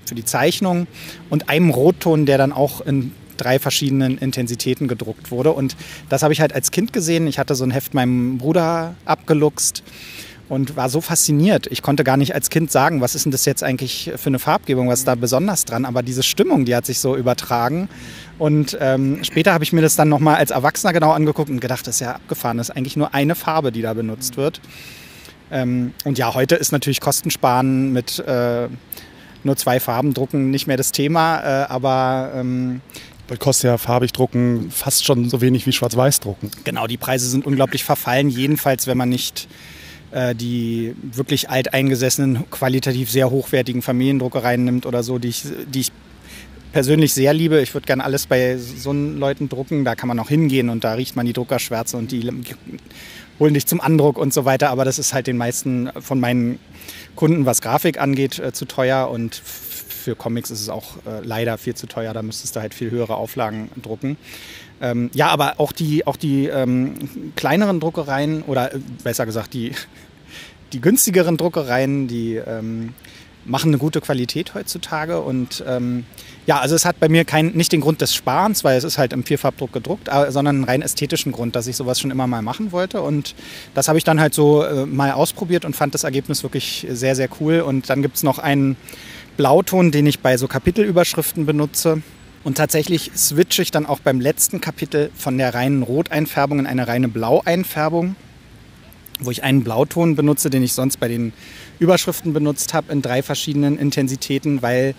[0.06, 0.86] für die Zeichnung
[1.30, 5.52] und einem Rotton, der dann auch in drei verschiedenen Intensitäten gedruckt wurde.
[5.52, 5.76] Und
[6.08, 7.26] das habe ich halt als Kind gesehen.
[7.26, 9.82] Ich hatte so ein Heft meinem Bruder abgeluchst
[10.48, 11.66] und war so fasziniert.
[11.68, 14.38] Ich konnte gar nicht als Kind sagen, was ist denn das jetzt eigentlich für eine
[14.38, 15.84] Farbgebung, was ist da besonders dran.
[15.84, 17.88] Aber diese Stimmung, die hat sich so übertragen.
[18.38, 21.86] Und ähm, später habe ich mir das dann nochmal als Erwachsener genau angeguckt und gedacht,
[21.86, 22.58] das ist ja abgefahren.
[22.58, 24.60] Das ist eigentlich nur eine Farbe, die da benutzt wird.
[25.50, 28.68] Ähm, und ja, heute ist natürlich Kostensparen mit äh,
[29.44, 31.40] nur zwei Farben drucken nicht mehr das Thema.
[31.40, 32.80] Äh, aber ähm,
[33.28, 36.50] weil kostet ja farbig drucken fast schon so wenig wie schwarz-weiß drucken.
[36.64, 39.48] Genau, die Preise sind unglaublich verfallen, jedenfalls wenn man nicht
[40.10, 45.92] äh, die wirklich alteingesessenen, qualitativ sehr hochwertigen Familiendruckereien nimmt oder so, die ich, die ich
[46.72, 47.60] persönlich sehr liebe.
[47.60, 49.84] Ich würde gerne alles bei so Leuten drucken.
[49.84, 52.30] Da kann man auch hingehen und da riecht man die Druckerschwärze und die
[53.40, 54.70] holen dich zum Andruck und so weiter.
[54.70, 56.58] Aber das ist halt den meisten von meinen
[57.16, 59.40] Kunden, was Grafik angeht, äh, zu teuer und
[60.04, 62.12] für Comics ist es auch äh, leider viel zu teuer.
[62.12, 64.16] Da müsstest du halt viel höhere Auflagen drucken.
[64.80, 69.72] Ähm, ja, aber auch die, auch die ähm, kleineren Druckereien oder äh, besser gesagt die,
[70.72, 72.92] die günstigeren Druckereien, die ähm,
[73.46, 75.20] machen eine gute Qualität heutzutage.
[75.20, 76.04] Und ähm,
[76.46, 78.98] ja, also es hat bei mir kein, nicht den Grund des Sparens, weil es ist
[78.98, 82.42] halt im Vierfarbdruck gedruckt, sondern einen rein ästhetischen Grund, dass ich sowas schon immer mal
[82.42, 83.00] machen wollte.
[83.00, 83.34] Und
[83.74, 87.16] das habe ich dann halt so äh, mal ausprobiert und fand das Ergebnis wirklich sehr,
[87.16, 87.60] sehr cool.
[87.60, 88.76] Und dann gibt es noch einen
[89.36, 92.02] Blauton, den ich bei so Kapitelüberschriften benutze.
[92.44, 96.86] Und tatsächlich switche ich dann auch beim letzten Kapitel von der reinen Roteinfärbung in eine
[96.86, 98.16] reine Blaueinfärbung,
[99.20, 101.32] wo ich einen Blauton benutze, den ich sonst bei den
[101.78, 104.94] Überschriften benutzt habe, in drei verschiedenen Intensitäten, weil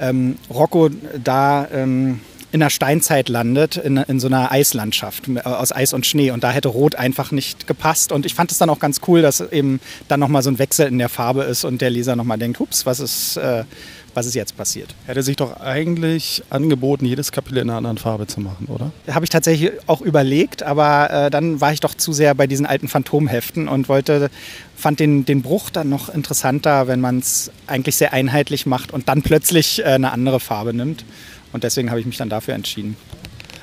[0.00, 0.90] ähm, Rocco
[1.22, 2.20] da ähm,
[2.52, 6.30] in der Steinzeit landet, in, in, so einer Eislandschaft äh, aus Eis und Schnee.
[6.30, 8.12] Und da hätte Rot einfach nicht gepasst.
[8.12, 10.86] Und ich fand es dann auch ganz cool, dass eben dann nochmal so ein Wechsel
[10.86, 13.64] in der Farbe ist und der Leser nochmal denkt, hups, was ist, äh,
[14.12, 14.94] was ist jetzt passiert?
[15.06, 18.92] Hätte sich doch eigentlich angeboten, jedes Kapitel in einer anderen Farbe zu machen, oder?
[19.10, 22.66] Habe ich tatsächlich auch überlegt, aber äh, dann war ich doch zu sehr bei diesen
[22.66, 24.30] alten Phantomheften und wollte,
[24.76, 29.08] fand den, den Bruch dann noch interessanter, wenn man es eigentlich sehr einheitlich macht und
[29.08, 31.06] dann plötzlich äh, eine andere Farbe nimmt.
[31.52, 32.96] Und deswegen habe ich mich dann dafür entschieden.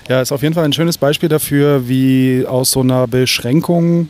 [0.08, 4.10] Ja, ist auf jeden Fall ein schönes Beispiel dafür, wie aus so einer Beschränkung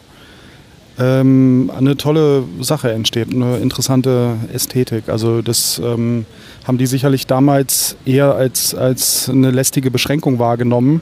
[0.97, 5.09] ähm, eine tolle Sache entsteht, eine interessante Ästhetik.
[5.09, 6.25] Also das ähm,
[6.65, 11.01] haben die sicherlich damals eher als, als eine lästige Beschränkung wahrgenommen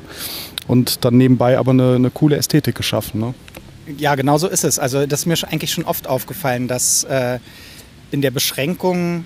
[0.67, 3.19] und dann nebenbei aber eine, eine coole Ästhetik geschaffen.
[3.19, 3.33] Ne?
[3.97, 4.79] Ja, genau so ist es.
[4.79, 7.39] Also das ist mir eigentlich schon oft aufgefallen, dass äh,
[8.11, 9.25] in der Beschränkung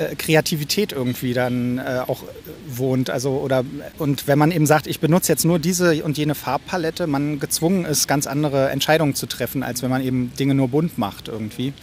[0.00, 2.22] äh, Kreativität irgendwie dann äh, auch
[2.66, 3.10] wohnt.
[3.10, 3.64] Also, oder,
[3.98, 7.84] und wenn man eben sagt, ich benutze jetzt nur diese und jene Farbpalette, man gezwungen
[7.84, 11.74] ist, ganz andere Entscheidungen zu treffen, als wenn man eben Dinge nur bunt macht irgendwie.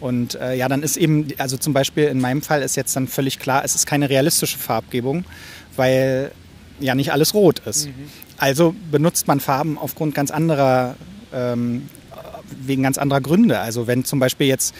[0.00, 3.08] Und äh, ja, dann ist eben, also zum Beispiel in meinem Fall ist jetzt dann
[3.08, 5.24] völlig klar, es ist keine realistische Farbgebung,
[5.76, 6.30] weil
[6.80, 7.86] ja nicht alles rot ist.
[7.86, 8.10] Mhm.
[8.36, 10.96] Also benutzt man Farben aufgrund ganz anderer,
[11.32, 11.88] ähm,
[12.60, 13.60] wegen ganz anderer Gründe.
[13.60, 14.74] Also wenn zum Beispiel jetzt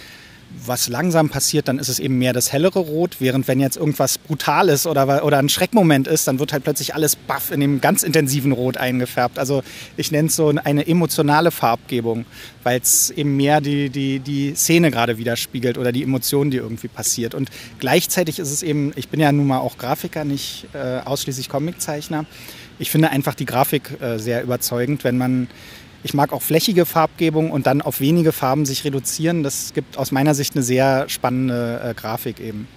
[0.66, 4.18] was langsam passiert, dann ist es eben mehr das hellere Rot, während wenn jetzt irgendwas
[4.18, 8.02] Brutales oder, oder ein Schreckmoment ist, dann wird halt plötzlich alles baff in dem ganz
[8.02, 9.38] intensiven Rot eingefärbt.
[9.38, 9.62] Also
[9.96, 12.24] ich nenne es so eine emotionale Farbgebung,
[12.62, 16.88] weil es eben mehr die, die, die Szene gerade widerspiegelt oder die Emotionen, die irgendwie
[16.88, 17.34] passiert.
[17.34, 21.48] Und gleichzeitig ist es eben, ich bin ja nun mal auch Grafiker, nicht äh, ausschließlich
[21.48, 22.24] Comiczeichner.
[22.78, 25.48] Ich finde einfach die Grafik äh, sehr überzeugend, wenn man
[26.04, 29.42] ich mag auch flächige Farbgebung und dann auf wenige Farben sich reduzieren.
[29.42, 32.68] Das gibt aus meiner Sicht eine sehr spannende äh, Grafik eben.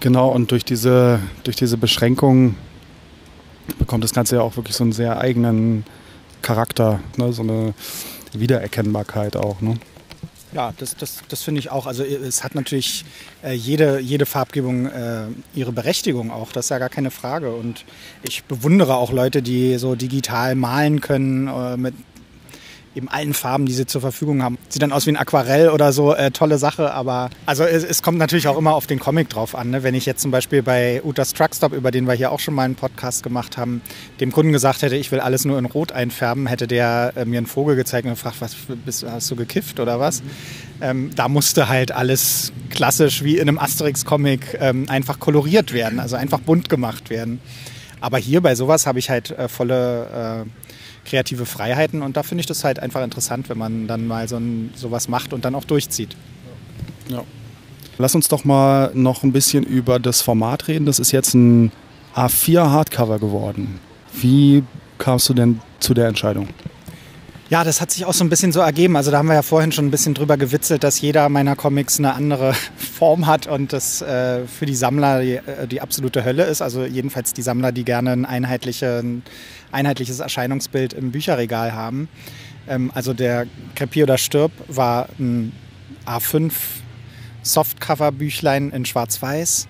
[0.00, 2.54] Genau, und durch diese, durch diese Beschränkung
[3.78, 5.84] bekommt das Ganze ja auch wirklich so einen sehr eigenen
[6.42, 7.32] Charakter, ne?
[7.32, 7.74] so eine
[8.32, 9.60] Wiedererkennbarkeit auch.
[9.60, 9.74] Ne?
[10.52, 11.86] Ja, das, das, das finde ich auch.
[11.86, 13.04] Also es hat natürlich
[13.44, 17.52] äh, jede, jede Farbgebung äh, ihre Berechtigung auch, das ist ja gar keine Frage.
[17.54, 17.84] Und
[18.22, 21.94] ich bewundere auch Leute, die so digital malen können äh, mit
[22.94, 24.58] eben allen Farben, die sie zur Verfügung haben.
[24.68, 28.02] Sieht dann aus wie ein Aquarell oder so, äh, tolle Sache, aber also es, es,
[28.02, 29.70] kommt natürlich auch immer auf den Comic drauf an.
[29.70, 29.82] Ne?
[29.82, 32.64] Wenn ich jetzt zum Beispiel bei Utas Truckstop, über den wir hier auch schon mal
[32.64, 33.80] einen Podcast gemacht haben,
[34.18, 37.38] dem Kunden gesagt hätte, ich will alles nur in Rot einfärben, hätte der äh, mir
[37.38, 40.22] einen Vogel gezeigt und gefragt, was bist, hast du gekifft oder was?
[40.22, 40.30] Mhm.
[40.82, 46.16] Ähm, da musste halt alles klassisch wie in einem Asterix-Comic ähm, einfach koloriert werden, also
[46.16, 47.40] einfach bunt gemacht werden.
[48.00, 50.69] Aber hier bei sowas habe ich halt äh, volle äh,
[51.10, 54.36] kreative Freiheiten und da finde ich das halt einfach interessant, wenn man dann mal so
[54.36, 56.16] ein, sowas macht und dann auch durchzieht.
[57.08, 57.22] Ja.
[57.98, 60.86] Lass uns doch mal noch ein bisschen über das Format reden.
[60.86, 61.72] Das ist jetzt ein
[62.14, 63.80] A4 Hardcover geworden.
[64.12, 64.62] Wie
[64.98, 66.48] kamst du denn zu der Entscheidung?
[67.50, 68.94] Ja, das hat sich auch so ein bisschen so ergeben.
[68.94, 71.98] Also da haben wir ja vorhin schon ein bisschen drüber gewitzelt, dass jeder meiner Comics
[71.98, 76.44] eine andere Form hat und das äh, für die Sammler die, äh, die, absolute Hölle
[76.44, 76.62] ist.
[76.62, 79.24] Also jedenfalls die Sammler, die gerne ein, einheitliche, ein
[79.72, 82.08] einheitliches Erscheinungsbild im Bücherregal haben.
[82.68, 85.50] Ähm, also der Krepier oder Stirb war ein
[86.06, 86.52] A5
[87.42, 89.66] Softcover-Büchlein in Schwarz-Weiß.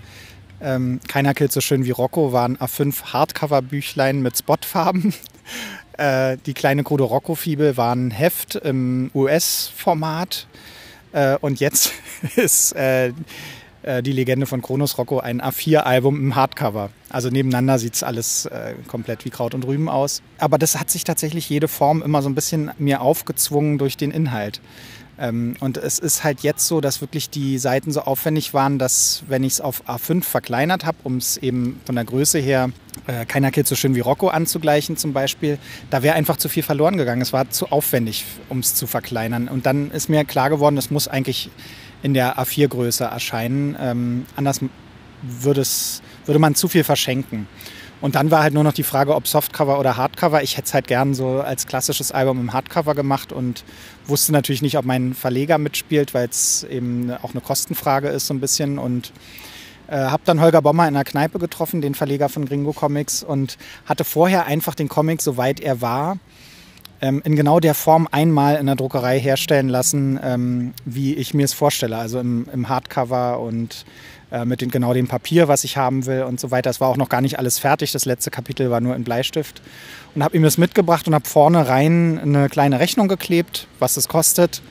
[0.61, 5.14] Ähm, Keiner killt so schön wie Rocco war ein A5 Hardcover-Büchlein mit Spotfarben.
[6.00, 10.46] Äh, die kleine Crudo Rocco-Fibel war ein Heft im US-Format.
[11.12, 11.92] Äh, und jetzt
[12.36, 13.12] ist äh,
[13.82, 16.88] äh, die Legende von Kronos Rocco ein A4-Album im Hardcover.
[17.10, 20.22] Also nebeneinander sieht es alles äh, komplett wie Kraut und Rüben aus.
[20.38, 24.10] Aber das hat sich tatsächlich jede Form immer so ein bisschen mir aufgezwungen durch den
[24.10, 24.62] Inhalt.
[25.20, 29.22] Ähm, und es ist halt jetzt so, dass wirklich die Seiten so aufwendig waren, dass
[29.28, 32.70] wenn ich es auf A5 verkleinert habe, um es eben von der Größe her
[33.06, 35.59] äh, keiner Kill so schön wie Rocco anzugleichen zum Beispiel,
[35.90, 37.20] da wäre einfach zu viel verloren gegangen.
[37.20, 39.48] Es war zu aufwendig, um es zu verkleinern.
[39.48, 41.50] Und dann ist mir klar geworden, es muss eigentlich
[42.02, 43.76] in der A4-Größe erscheinen.
[43.78, 44.61] Ähm, anders
[45.22, 47.46] würde man zu viel verschenken.
[48.00, 50.42] Und dann war halt nur noch die Frage, ob Softcover oder Hardcover.
[50.42, 53.62] Ich hätte es halt gern so als klassisches Album im Hardcover gemacht und
[54.11, 58.35] wusste natürlich nicht, ob mein Verleger mitspielt, weil es eben auch eine Kostenfrage ist so
[58.35, 58.79] ein bisschen.
[58.79, 59.12] Und
[59.88, 63.57] äh, habe dann Holger Bommer in einer Kneipe getroffen, den Verleger von Gringo Comics, und
[63.87, 66.18] hatte vorher einfach den Comic, soweit er war,
[67.01, 71.44] ähm, in genau der Form einmal in der Druckerei herstellen lassen, ähm, wie ich mir
[71.44, 71.96] es vorstelle.
[71.96, 73.87] Also im Hardcover und
[74.31, 76.71] äh, mit den, genau dem Papier, was ich haben will und so weiter.
[76.71, 77.93] Es war auch noch gar nicht alles fertig.
[77.93, 79.61] Das letzte Kapitel war nur in Bleistift.
[80.14, 84.09] Und habe ihm das mitgebracht und habe vorne rein eine kleine Rechnung geklebt, was es
[84.09, 84.62] kostet.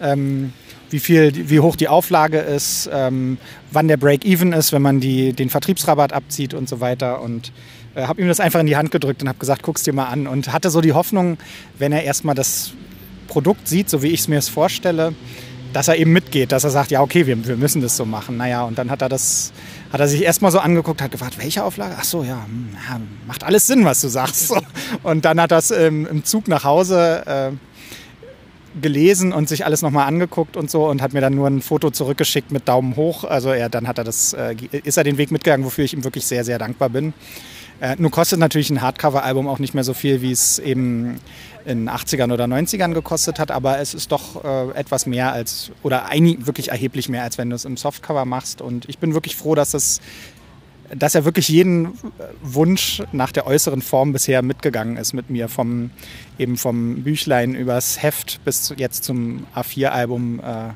[0.00, 0.52] Ähm,
[0.90, 3.38] wie, viel, wie hoch die Auflage ist, ähm,
[3.70, 7.22] wann der Break-Even ist, wenn man die, den Vertriebsrabatt abzieht und so weiter.
[7.22, 7.52] Und
[7.94, 10.06] äh, habe ihm das einfach in die Hand gedrückt und habe gesagt, guck's dir mal
[10.06, 10.26] an.
[10.26, 11.38] Und hatte so die Hoffnung,
[11.78, 12.72] wenn er erstmal das
[13.28, 15.14] Produkt sieht, so wie ich es mir es vorstelle,
[15.72, 18.36] dass er eben mitgeht, dass er sagt, ja, okay, wir, wir müssen das so machen.
[18.36, 19.52] Naja, und dann hat er das,
[19.92, 21.96] hat er sich erstmal so angeguckt, hat gefragt, welche Auflage?
[21.98, 24.52] Ach so, ja, hm, ja macht alles Sinn, was du sagst.
[25.02, 29.82] Und dann hat er das ähm, im Zug nach Hause äh, gelesen und sich alles
[29.82, 33.24] nochmal angeguckt und so und hat mir dann nur ein Foto zurückgeschickt mit Daumen hoch.
[33.24, 34.54] Also er, dann hat er das, äh,
[34.84, 37.12] ist er den Weg mitgegangen, wofür ich ihm wirklich sehr, sehr dankbar bin.
[37.80, 41.18] Äh, nur kostet natürlich ein Hardcover-Album auch nicht mehr so viel, wie es eben
[41.64, 46.06] in 80ern oder 90ern gekostet hat, aber es ist doch äh, etwas mehr als, oder
[46.06, 48.60] einig, wirklich erheblich mehr, als wenn du es im Softcover machst.
[48.60, 50.00] Und ich bin wirklich froh, dass es
[50.94, 51.98] dass er wirklich jeden
[52.42, 55.90] Wunsch nach der äußeren Form bisher mitgegangen ist mit mir, vom,
[56.38, 60.40] eben vom Büchlein übers Heft bis jetzt zum A4-Album.
[60.40, 60.72] Äh,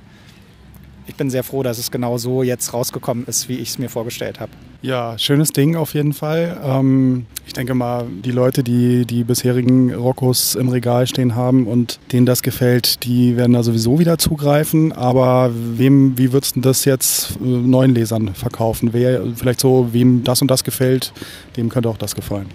[1.07, 3.91] ich bin sehr froh, dass es genau so jetzt rausgekommen ist, wie ich es mir
[3.91, 4.53] vorgestellt habe.
[4.87, 6.61] Ja, schönes Ding auf jeden Fall.
[6.63, 11.99] Ähm, ich denke mal, die Leute, die die bisherigen Roccos im Regal stehen haben und
[12.13, 14.93] denen das gefällt, die werden da sowieso wieder zugreifen.
[14.93, 18.91] Aber wem, wie würdest du das jetzt äh, neuen Lesern verkaufen?
[18.93, 21.13] Wer vielleicht so, wem das und das gefällt,
[21.57, 22.47] dem könnte auch das gefallen.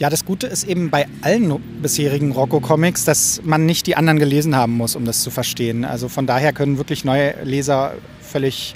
[0.00, 4.56] Ja, das Gute ist eben bei allen bisherigen Rocco-Comics, dass man nicht die anderen gelesen
[4.56, 5.84] haben muss, um das zu verstehen.
[5.84, 8.74] Also von daher können wirklich neue Leser völlig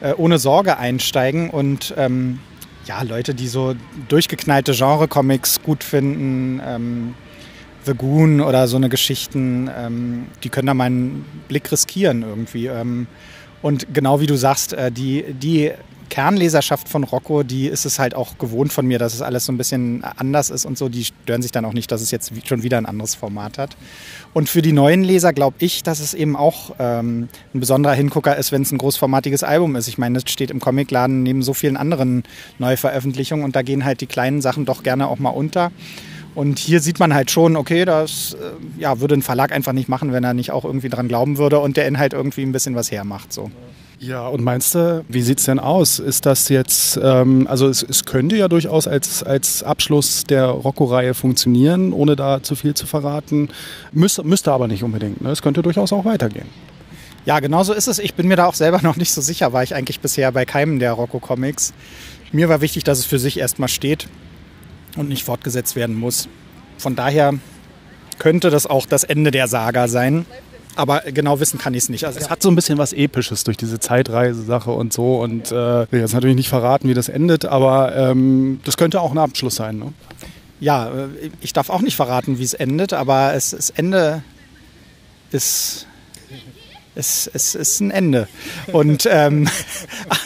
[0.00, 2.40] äh, ohne Sorge einsteigen und ähm,
[2.86, 3.74] ja, Leute, die so
[4.08, 7.14] durchgeknallte Genre-Comics gut finden, ähm,
[7.84, 12.66] The Goon oder so eine Geschichten, ähm, die können da mal einen Blick riskieren irgendwie.
[12.66, 13.06] Ähm,
[13.62, 15.72] und genau wie du sagst, äh, die, die
[16.08, 19.52] Kernleserschaft von Rocco, die ist es halt auch gewohnt von mir, dass es alles so
[19.52, 20.88] ein bisschen anders ist und so.
[20.88, 23.76] Die stören sich dann auch nicht, dass es jetzt schon wieder ein anderes Format hat.
[24.34, 28.36] Und für die neuen Leser glaube ich, dass es eben auch ähm, ein besonderer Hingucker
[28.36, 29.88] ist, wenn es ein großformatiges Album ist.
[29.88, 32.24] Ich meine, es steht im Comicladen neben so vielen anderen
[32.58, 35.72] Neuveröffentlichungen und da gehen halt die kleinen Sachen doch gerne auch mal unter.
[36.36, 39.88] Und hier sieht man halt schon, okay, das äh, ja, würde ein Verlag einfach nicht
[39.88, 42.74] machen, wenn er nicht auch irgendwie dran glauben würde und der Inhalt irgendwie ein bisschen
[42.74, 43.32] was hermacht.
[43.32, 43.50] So.
[43.98, 45.98] Ja, und meinst du, wie sieht es denn aus?
[45.98, 51.14] Ist das jetzt, ähm, also es, es, könnte ja durchaus als, als Abschluss der Rocco-Reihe
[51.14, 53.48] funktionieren, ohne da zu viel zu verraten.
[53.92, 55.22] Müsste, müsste aber nicht unbedingt.
[55.22, 55.30] Ne?
[55.30, 56.46] Es könnte durchaus auch weitergehen.
[57.24, 57.98] Ja, genau so ist es.
[57.98, 60.44] Ich bin mir da auch selber noch nicht so sicher, war ich eigentlich bisher bei
[60.44, 61.72] keinem der Rocco-Comics.
[62.32, 64.08] Mir war wichtig, dass es für sich erstmal steht
[64.96, 66.28] und nicht fortgesetzt werden muss.
[66.76, 67.32] Von daher
[68.18, 70.26] könnte das auch das Ende der Saga sein.
[70.76, 72.04] Aber genau wissen kann ich es nicht.
[72.04, 75.16] Also es hat so ein bisschen was Episches durch diese Zeitreise-Sache und so.
[75.16, 79.10] Und äh, will jetzt natürlich nicht verraten, wie das endet, aber ähm, das könnte auch
[79.10, 79.78] ein Abschluss sein.
[79.78, 79.94] Ne?
[80.60, 84.22] Ja, äh, ich darf auch nicht verraten, wie es endet, aber es, das Ende
[85.30, 85.86] ist,
[86.94, 88.28] es, es ist ein Ende.
[88.70, 89.48] Und ähm,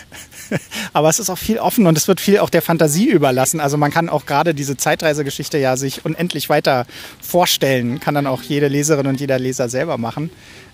[0.93, 3.61] Aber es ist auch viel offen und es wird viel auch der Fantasie überlassen.
[3.61, 6.87] Also man kann auch gerade diese Zeitreisegeschichte ja sich unendlich weiter
[7.21, 8.01] vorstellen.
[8.01, 10.31] Kann dann auch jede Leserin und jeder Leser selber machen.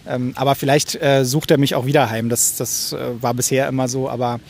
[0.09, 2.29] Ähm, aber vielleicht äh, sucht er mich auch wieder heim.
[2.29, 4.09] Das, das äh, war bisher immer so.
[4.09, 4.41] Aber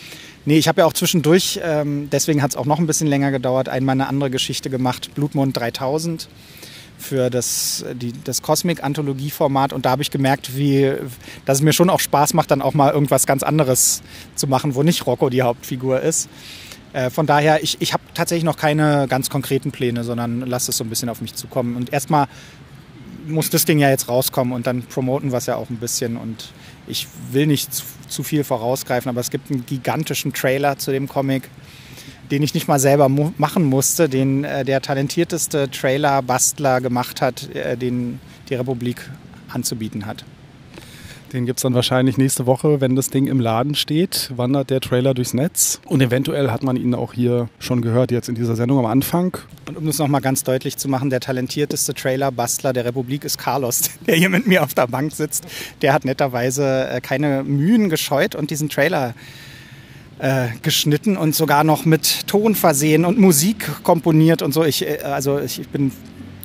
[0.44, 3.30] nee, ich habe ja auch zwischendurch, ähm, deswegen hat es auch noch ein bisschen länger
[3.30, 6.28] gedauert, einmal eine andere Geschichte gemacht, Blutmond 3000
[6.98, 10.92] für das, die, das Cosmic-Anthologie-Format und da habe ich gemerkt, wie,
[11.44, 14.02] dass es mir schon auch Spaß macht, dann auch mal irgendwas ganz anderes
[14.34, 16.28] zu machen, wo nicht Rocco die Hauptfigur ist.
[16.92, 20.78] Äh, von daher, ich, ich habe tatsächlich noch keine ganz konkreten Pläne, sondern lasse es
[20.78, 21.76] so ein bisschen auf mich zukommen.
[21.76, 22.26] Und erstmal
[23.26, 26.16] muss das Ding ja jetzt rauskommen und dann promoten wir es ja auch ein bisschen.
[26.16, 26.52] Und
[26.86, 31.08] ich will nicht zu, zu viel vorausgreifen, aber es gibt einen gigantischen Trailer zu dem
[31.08, 31.50] Comic
[32.30, 37.54] den ich nicht mal selber mu machen musste, den äh, der talentierteste Trailer-Bastler gemacht hat,
[37.54, 39.10] äh, den die Republik
[39.48, 40.24] anzubieten hat.
[41.32, 44.80] Den gibt es dann wahrscheinlich nächste Woche, wenn das Ding im Laden steht, wandert der
[44.80, 45.80] Trailer durchs Netz.
[45.84, 49.36] Und eventuell hat man ihn auch hier schon gehört, jetzt in dieser Sendung am Anfang.
[49.66, 53.90] Und um das nochmal ganz deutlich zu machen, der talentierteste Trailer-Bastler der Republik ist Carlos,
[54.06, 55.44] der hier mit mir auf der Bank sitzt.
[55.82, 59.12] Der hat netterweise äh, keine Mühen gescheut und diesen Trailer äh,
[60.62, 64.64] geschnitten und sogar noch mit Ton versehen und Musik komponiert und so.
[64.64, 65.92] Ich, äh, also ich bin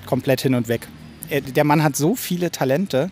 [0.06, 0.88] komplett hin und weg.
[1.56, 3.12] Der Mann hat so viele Talente,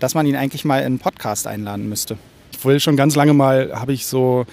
[0.00, 2.16] dass man ihn eigentlich mal in einen Podcast einladen müsste.
[2.52, 4.46] Ich will schon ganz lange mal, habe ich so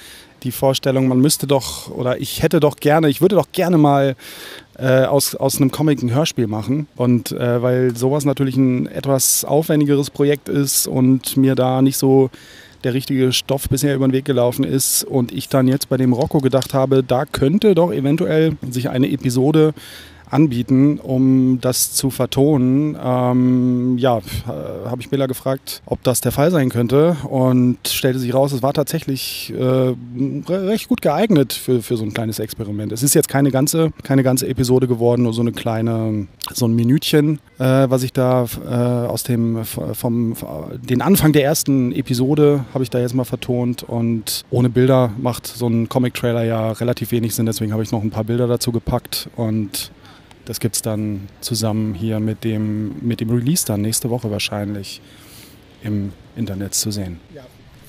[0.44, 4.16] die Vorstellung, man müsste doch, oder ich hätte doch gerne, ich würde doch gerne mal
[4.78, 6.88] äh, aus, aus einem Comic ein Hörspiel machen.
[6.96, 12.30] Und äh, weil sowas natürlich ein etwas aufwendigeres Projekt ist und mir da nicht so
[12.84, 16.14] der richtige Stoff bisher über den Weg gelaufen ist und ich dann jetzt bei dem
[16.14, 19.74] Rocco gedacht habe, da könnte doch eventuell sich eine Episode
[20.32, 22.98] anbieten, um das zu vertonen.
[23.04, 28.20] Ähm, ja, äh, habe ich Bella gefragt, ob das der Fall sein könnte und stellte
[28.20, 29.94] sich raus, es war tatsächlich äh,
[30.50, 32.92] recht gut geeignet für, für so ein kleines Experiment.
[32.92, 36.74] Es ist jetzt keine ganze, keine ganze Episode geworden, nur so eine kleine, so ein
[36.74, 40.36] Minütchen, äh, was ich da äh, aus dem, vom,
[40.82, 45.48] den Anfang der ersten Episode habe ich da jetzt mal vertont und ohne Bilder macht
[45.48, 48.72] so ein Comic-Trailer ja relativ wenig Sinn, deswegen habe ich noch ein paar Bilder dazu
[48.72, 49.92] gepackt und
[50.52, 55.00] das gibt es dann zusammen hier mit dem, mit dem Release dann nächste Woche wahrscheinlich
[55.82, 57.22] im Internet zu sehen.
[57.34, 57.44] Ja,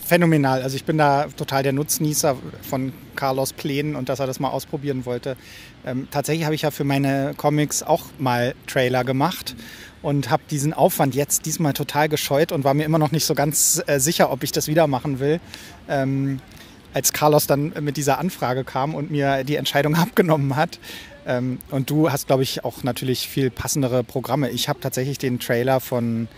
[0.06, 0.62] phänomenal.
[0.62, 4.50] Also ich bin da total der Nutznießer von Carlos Plänen und dass er das mal
[4.50, 5.36] ausprobieren wollte.
[5.84, 9.56] Ähm, tatsächlich habe ich ja für meine Comics auch mal Trailer gemacht
[10.00, 13.34] und habe diesen Aufwand jetzt diesmal total gescheut und war mir immer noch nicht so
[13.34, 15.40] ganz äh, sicher, ob ich das wieder machen will.
[15.88, 16.38] Ähm,
[16.94, 20.78] als Carlos dann mit dieser Anfrage kam und mir die Entscheidung abgenommen hat,
[21.26, 24.50] ähm, und du hast, glaube ich, auch natürlich viel passendere Programme.
[24.50, 26.28] Ich habe tatsächlich den Trailer von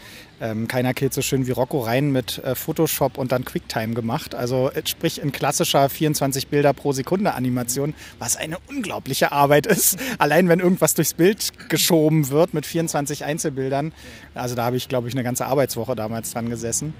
[0.41, 4.35] ähm, Keiner killt so schön wie Rocco rein mit äh, Photoshop und dann QuickTime gemacht.
[4.35, 9.97] Also äh, sprich in klassischer 24 Bilder pro Sekunde Animation, was eine unglaubliche Arbeit ist.
[10.19, 13.93] Allein wenn irgendwas durchs Bild geschoben wird mit 24 Einzelbildern.
[14.35, 16.95] Also da habe ich, glaube ich, eine ganze Arbeitswoche damals dran gesessen.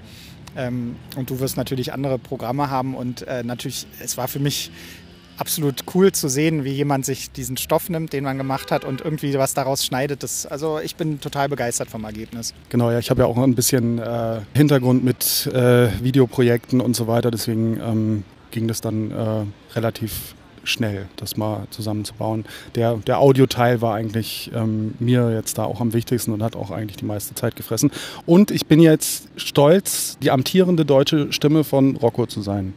[0.57, 4.71] Ähm, und du wirst natürlich andere Programme haben und äh, natürlich, es war für mich
[5.37, 9.01] absolut cool zu sehen, wie jemand sich diesen Stoff nimmt, den man gemacht hat und
[9.01, 10.23] irgendwie was daraus schneidet.
[10.23, 12.53] Das, also ich bin total begeistert vom Ergebnis.
[12.69, 17.07] Genau, ja, ich habe ja auch ein bisschen äh, Hintergrund mit äh, Videoprojekten und so
[17.07, 22.45] weiter, deswegen ähm, ging das dann äh, relativ schnell, das mal zusammenzubauen.
[22.75, 26.71] Der, der Audioteil war eigentlich ähm, mir jetzt da auch am wichtigsten und hat auch
[26.71, 27.91] eigentlich die meiste Zeit gefressen.
[28.25, 32.73] Und ich bin jetzt stolz, die amtierende deutsche Stimme von Rocco zu sein.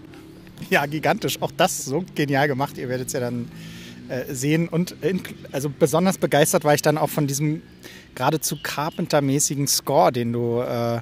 [0.71, 1.40] Ja, gigantisch.
[1.40, 2.79] Auch das so genial gemacht.
[2.79, 3.51] Ihr werdet es ja dann
[4.09, 4.68] äh, sehen.
[4.68, 7.62] Und in, also besonders begeistert war ich dann auch von diesem
[8.14, 11.01] geradezu Carpenter-mäßigen Score, den du äh,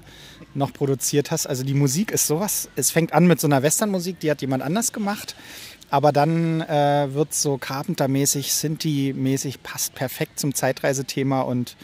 [0.54, 1.46] noch produziert hast.
[1.46, 2.68] Also die Musik ist sowas.
[2.76, 5.36] Es fängt an mit so einer Westernmusik, die hat jemand anders gemacht.
[5.88, 11.76] Aber dann äh, wird so Carpenter-mäßig, Sinti-mäßig, passt perfekt zum Zeitreisethema und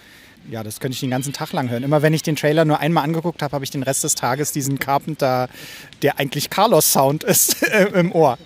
[0.50, 1.82] ja, das könnte ich den ganzen Tag lang hören.
[1.82, 4.52] Immer wenn ich den Trailer nur einmal angeguckt habe, habe ich den Rest des Tages
[4.52, 5.48] diesen Carpenter,
[6.02, 7.62] der eigentlich Carlos-Sound ist,
[7.94, 8.38] im Ohr.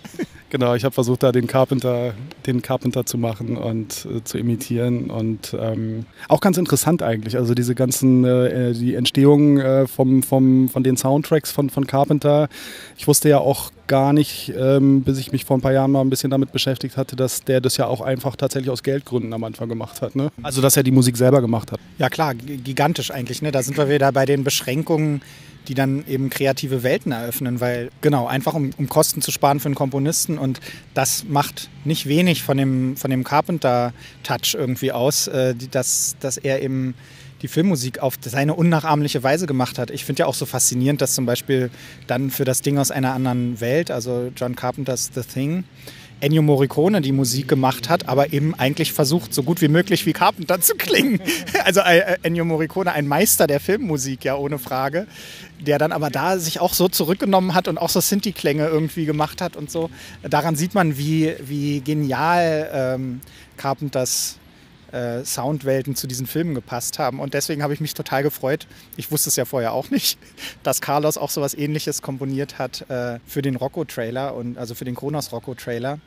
[0.56, 2.14] Genau, ich habe versucht, da den Carpenter,
[2.46, 5.10] den Carpenter zu machen und äh, zu imitieren.
[5.10, 7.36] Und ähm, auch ganz interessant eigentlich.
[7.36, 12.48] Also diese ganzen, äh, die Entstehung äh, vom, vom, von den Soundtracks von, von Carpenter.
[12.96, 16.00] Ich wusste ja auch gar nicht, ähm, bis ich mich vor ein paar Jahren mal
[16.00, 19.44] ein bisschen damit beschäftigt hatte, dass der das ja auch einfach tatsächlich aus Geldgründen am
[19.44, 20.16] Anfang gemacht hat.
[20.16, 20.30] Ne?
[20.42, 21.80] Also dass er die Musik selber gemacht hat.
[21.98, 23.42] Ja klar, gigantisch eigentlich.
[23.42, 23.52] Ne?
[23.52, 25.20] Da sind wir wieder bei den Beschränkungen
[25.68, 29.66] die dann eben kreative Welten eröffnen, weil genau, einfach um, um Kosten zu sparen für
[29.66, 30.60] einen Komponisten und
[30.94, 36.62] das macht nicht wenig von dem, von dem Carpenter-Touch irgendwie aus, äh, dass, dass er
[36.62, 36.94] eben
[37.42, 39.90] die Filmmusik auf seine unnachahmliche Weise gemacht hat.
[39.90, 41.70] Ich finde ja auch so faszinierend, dass zum Beispiel
[42.06, 45.64] dann für das Ding aus einer anderen Welt, also John Carpenters The Thing,
[46.20, 50.12] Ennio Morricone die Musik gemacht hat, aber eben eigentlich versucht, so gut wie möglich wie
[50.12, 51.20] Carpenter zu klingen.
[51.64, 55.06] Also äh, Ennio Morricone, ein Meister der Filmmusik, ja, ohne Frage,
[55.58, 59.40] der dann aber da sich auch so zurückgenommen hat und auch so Sinti-Klänge irgendwie gemacht
[59.40, 59.90] hat und so.
[60.22, 63.20] Daran sieht man, wie, wie genial ähm,
[63.56, 64.38] Carpenters
[64.92, 67.20] äh, Soundwelten zu diesen Filmen gepasst haben.
[67.20, 68.66] Und deswegen habe ich mich total gefreut.
[68.96, 70.18] Ich wusste es ja vorher auch nicht,
[70.62, 74.84] dass Carlos auch so was ähnliches komponiert hat äh, für den Rocco-Trailer und also für
[74.84, 75.98] den Kronos Rocco-Trailer.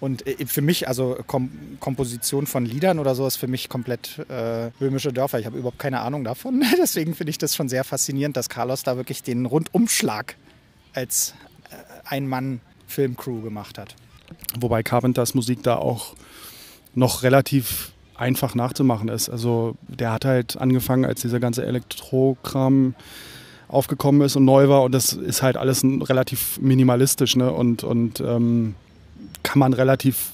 [0.00, 4.18] Und äh, für mich, also Kom Komposition von Liedern oder so, ist für mich komplett
[4.28, 5.38] äh, böhmische Dörfer.
[5.38, 6.62] Ich habe überhaupt keine Ahnung davon.
[6.78, 10.36] Deswegen finde ich das schon sehr faszinierend, dass Carlos da wirklich den Rundumschlag
[10.92, 11.34] als
[11.70, 13.94] äh, Ein-Mann-Filmcrew gemacht hat.
[14.58, 16.14] Wobei Carpenters Musik da auch
[16.94, 19.28] noch relativ einfach nachzumachen ist.
[19.28, 22.94] Also der hat halt angefangen, als dieser ganze Elektrokram
[23.68, 27.50] aufgekommen ist und neu war und das ist halt alles relativ minimalistisch ne?
[27.50, 28.74] und, und ähm,
[29.42, 30.32] kann man relativ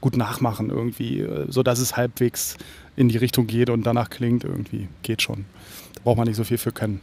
[0.00, 2.56] gut nachmachen irgendwie, äh, so dass es halbwegs
[2.96, 5.46] in die Richtung geht und danach klingt irgendwie, geht schon.
[5.94, 7.00] Da braucht man nicht so viel für können.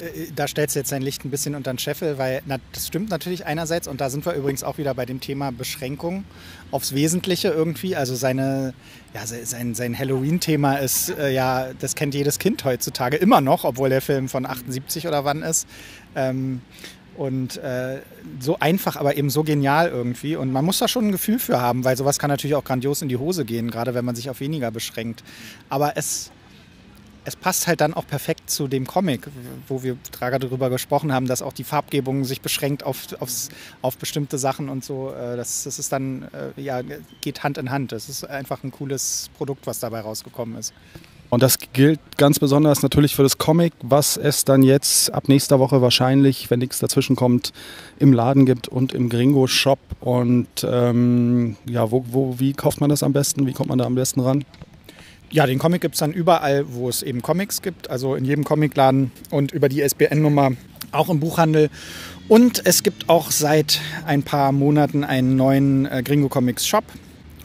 [0.00, 2.86] Äh, da stellst du jetzt dein Licht ein bisschen unter den Scheffel, weil na, das
[2.86, 6.24] stimmt natürlich einerseits und da sind wir übrigens auch wieder bei dem Thema Beschränkung
[6.70, 7.96] aufs Wesentliche irgendwie.
[7.96, 8.74] Also seine,
[9.14, 13.88] ja, sein, sein Halloween-Thema ist äh, ja, das kennt jedes Kind heutzutage immer noch, obwohl
[13.88, 15.66] der Film von 78 oder wann ist.
[16.14, 16.60] Ähm,
[17.16, 18.00] und äh,
[18.38, 20.36] so einfach, aber eben so genial irgendwie.
[20.36, 23.02] Und man muss da schon ein Gefühl für haben, weil sowas kann natürlich auch grandios
[23.02, 25.22] in die Hose gehen, gerade wenn man sich auf weniger beschränkt.
[25.68, 26.30] Aber es
[27.24, 29.28] es passt halt dann auch perfekt zu dem Comic,
[29.68, 33.50] wo wir gerade darüber gesprochen haben, dass auch die Farbgebung sich beschränkt auf, aufs,
[33.82, 35.12] auf bestimmte Sachen und so.
[35.12, 36.80] Äh, das, das ist dann, äh, ja,
[37.20, 37.92] geht Hand in Hand.
[37.92, 40.72] Das ist einfach ein cooles Produkt, was dabei rausgekommen ist.
[41.30, 45.60] Und das gilt ganz besonders natürlich für das Comic, was es dann jetzt ab nächster
[45.60, 47.52] Woche wahrscheinlich, wenn nichts dazwischen kommt,
[48.00, 49.78] im Laden gibt und im Gringo Shop.
[50.00, 53.46] Und ähm, ja, wo, wo, wie kauft man das am besten?
[53.46, 54.44] Wie kommt man da am besten ran?
[55.32, 58.42] Ja, den Comic gibt es dann überall, wo es eben Comics gibt, also in jedem
[58.42, 60.52] Comicladen und über die SBN-Nummer
[60.90, 61.70] auch im Buchhandel.
[62.26, 66.82] Und es gibt auch seit ein paar Monaten einen neuen äh, Gringo Comics Shop,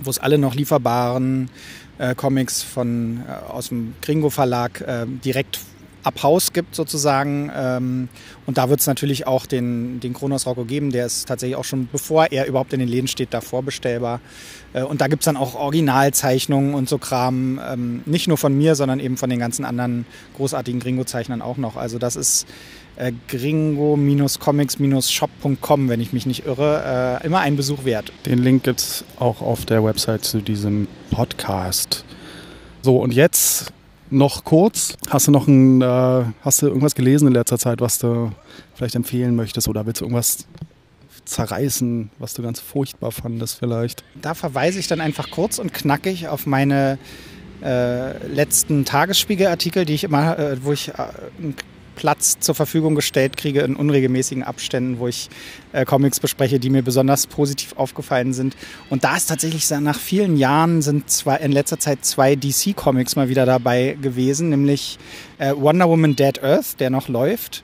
[0.04, 1.52] wo es alle noch lieferbaren
[2.00, 5.60] äh, Comics von, äh, aus dem Gringo Verlag äh, direkt
[6.06, 7.52] ab Haus gibt sozusagen.
[7.56, 8.10] Ähm,
[8.46, 10.92] und da wird es natürlich auch den, den Kronos Rocco geben.
[10.92, 14.22] Der ist tatsächlich auch schon, bevor er überhaupt in den Läden steht, davor bestellbar.
[14.74, 17.60] Äh, und da gibt es dann auch Originalzeichnungen und so Kram.
[17.68, 20.06] Ähm, nicht nur von mir, sondern eben von den ganzen anderen
[20.38, 21.76] großartigen Gringo-Zeichnern auch noch.
[21.76, 22.46] Also das ist
[22.98, 27.20] äh, gringo-comics-shop.com, wenn ich mich nicht irre.
[27.22, 28.12] Äh, immer ein Besuch wert.
[28.26, 32.06] Den Link gibt es auch auf der Website zu diesem Podcast.
[32.82, 33.74] So, und jetzt
[34.10, 34.98] noch kurz.
[35.10, 38.32] Hast du noch ein, äh, hast du irgendwas gelesen in letzter Zeit, was du
[38.76, 40.46] vielleicht empfehlen möchtest oder willst du irgendwas
[41.26, 44.04] zerreißen, was du ganz furchtbar fandest vielleicht?
[44.22, 46.98] Da verweise ich dann einfach kurz und knackig auf meine
[47.64, 50.94] äh, letzten Tagesspiegelartikel, die ich immer, äh, wo ich äh,
[51.96, 55.30] Platz zur Verfügung gestellt kriege in unregelmäßigen Abständen, wo ich
[55.72, 58.56] äh, Comics bespreche, die mir besonders positiv aufgefallen sind.
[58.90, 63.30] Und da ist tatsächlich nach vielen Jahren sind zwar in letzter Zeit zwei DC-Comics mal
[63.30, 65.00] wieder dabei gewesen, nämlich
[65.38, 67.64] äh, Wonder Woman Dead Earth, der noch läuft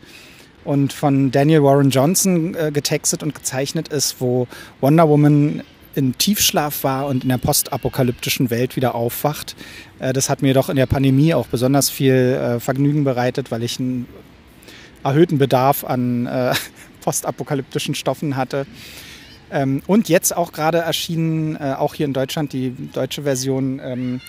[0.64, 4.48] und von Daniel Warren Johnson äh, getextet und gezeichnet ist, wo
[4.80, 5.64] Wonder Woman
[5.96, 9.56] in Tiefschlaf war und in der postapokalyptischen Welt wieder aufwacht.
[10.00, 13.64] Äh, das hat mir doch in der Pandemie auch besonders viel äh, Vergnügen bereitet, weil
[13.64, 14.08] ich einen
[15.04, 16.54] erhöhten Bedarf an äh,
[17.02, 18.66] postapokalyptischen Stoffen hatte.
[19.52, 24.22] Ähm, und jetzt auch gerade erschienen, auch hier in Deutschland, die deutsche Version ähm,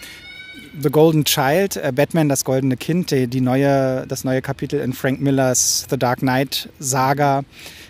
[0.81, 4.93] The Golden Child, äh, Batman, das goldene Kind, die, die, neue, das neue Kapitel in
[4.93, 7.45] Frank Millers The Dark Knight Saga,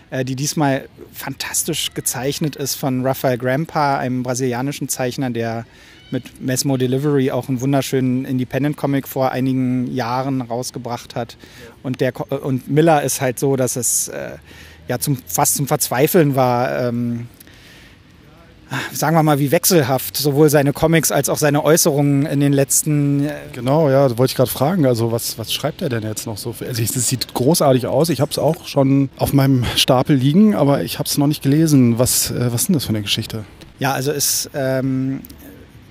[0.09, 5.65] äh, die diesmal fantastisch gezeichnet ist von Raphael Grampa, einem brasilianischen Zeichner, der
[6.11, 11.37] mit Mesmo Delivery auch einen wunderschönen Independent-Comic vor einigen Jahren rausgebracht hat.
[11.83, 12.13] Und, der,
[12.43, 14.31] und Miller ist halt so, dass es äh,
[14.87, 17.27] ja zum, fast zum Verzweifeln war, ähm,
[18.91, 23.25] sagen wir mal, wie wechselhaft sowohl seine Comics als auch seine Äußerungen in den letzten.
[23.25, 24.85] Äh genau, ja, wollte ich gerade fragen.
[24.85, 26.55] Also, was, was schreibt er denn jetzt noch so?
[26.59, 28.09] Also, es sieht großartig aus.
[28.09, 31.43] Ich habe es auch schon auf meinem Stapel liegen, aber ich habe es noch nicht
[31.43, 31.99] gelesen.
[31.99, 33.45] Was, äh, was ist denn das für eine Geschichte?
[33.79, 35.21] Ja, also es ähm,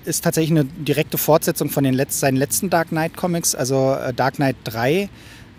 [0.05, 3.55] ist tatsächlich eine direkte Fortsetzung von den Letz seinen letzten Dark Knight Comics.
[3.55, 5.09] Also äh, Dark Knight 3,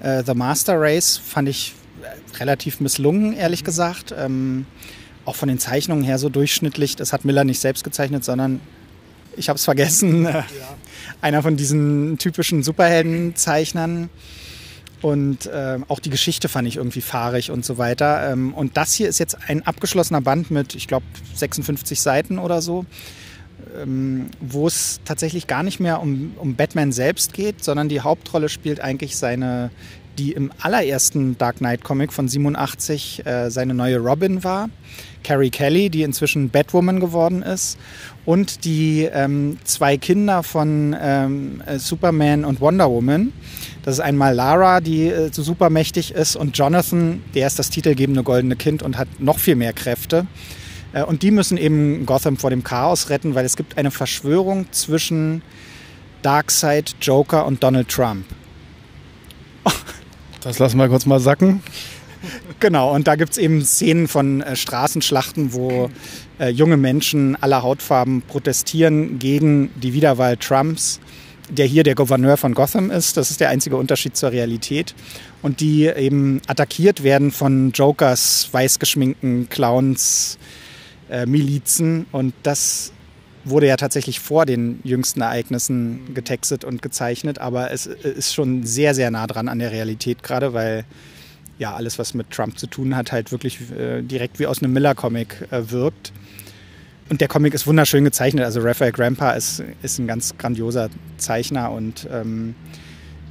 [0.00, 4.14] äh, The Master Race, fand ich äh, relativ misslungen, ehrlich gesagt.
[4.16, 4.66] Ähm,
[5.24, 6.96] auch von den Zeichnungen her so durchschnittlich.
[6.96, 8.60] Das hat Miller nicht selbst gezeichnet, sondern
[9.36, 10.44] ich habe es vergessen, ja.
[11.20, 14.10] einer von diesen typischen Superheldenzeichnern.
[15.02, 18.32] Und äh, auch die Geschichte fand ich irgendwie fahrig und so weiter.
[18.32, 21.04] Ähm, und das hier ist jetzt ein abgeschlossener Band mit, ich glaube,
[21.34, 22.86] 56 Seiten oder so,
[23.82, 28.48] ähm, wo es tatsächlich gar nicht mehr um, um Batman selbst geht, sondern die Hauptrolle
[28.48, 29.70] spielt eigentlich seine
[30.18, 34.68] die im allerersten Dark Knight Comic von 87 äh, seine neue Robin war.
[35.22, 37.78] Carrie Kelly, die inzwischen Batwoman geworden ist.
[38.24, 43.32] Und die ähm, zwei Kinder von ähm, äh, Superman und Wonder Woman.
[43.82, 48.22] Das ist einmal Lara, die äh, so supermächtig ist, und Jonathan, der ist das titelgebende
[48.22, 50.26] goldene Kind und hat noch viel mehr Kräfte.
[50.94, 54.66] Äh, und die müssen eben Gotham vor dem Chaos retten, weil es gibt eine Verschwörung
[54.72, 55.42] zwischen
[56.22, 58.24] Darkseid, Joker und Donald Trump.
[60.44, 61.62] Das lassen wir kurz mal sacken.
[62.60, 65.90] Genau, und da gibt es eben Szenen von äh, Straßenschlachten, wo
[66.38, 71.00] äh, junge Menschen aller Hautfarben protestieren gegen die Wiederwahl Trumps,
[71.50, 73.16] der hier der Gouverneur von Gotham ist.
[73.16, 74.94] Das ist der einzige Unterschied zur Realität.
[75.42, 80.38] Und die eben attackiert werden von Jokers, weißgeschminkten Clowns,
[81.10, 82.06] äh, Milizen.
[82.12, 82.92] Und das
[83.44, 88.94] wurde ja tatsächlich vor den jüngsten Ereignissen getextet und gezeichnet, aber es ist schon sehr,
[88.94, 90.84] sehr nah dran an der Realität gerade, weil
[91.58, 94.72] ja alles, was mit Trump zu tun hat, halt wirklich äh, direkt wie aus einem
[94.72, 96.12] Miller-Comic äh, wirkt.
[97.10, 98.44] Und der Comic ist wunderschön gezeichnet.
[98.44, 100.88] Also Raphael Grampa ist, ist ein ganz grandioser
[101.18, 102.54] Zeichner und ähm,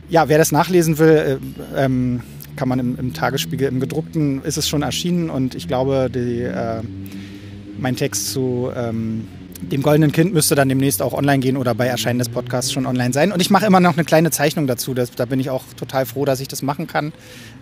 [0.10, 1.40] ja, wer das nachlesen will,
[1.76, 2.22] äh, ähm,
[2.56, 6.44] kann man im, im, Tagesspiegel, im gedruckten ist es schon erschienen und ich glaube, die,
[6.44, 6.82] äh,
[7.80, 9.28] mein Text zu ähm,
[9.70, 12.86] dem goldenen Kind müsste dann demnächst auch online gehen oder bei Erscheinen des Podcasts schon
[12.86, 13.32] online sein.
[13.32, 14.94] Und ich mache immer noch eine kleine Zeichnung dazu.
[14.94, 17.14] Das, da bin ich auch total froh, dass ich das machen kann,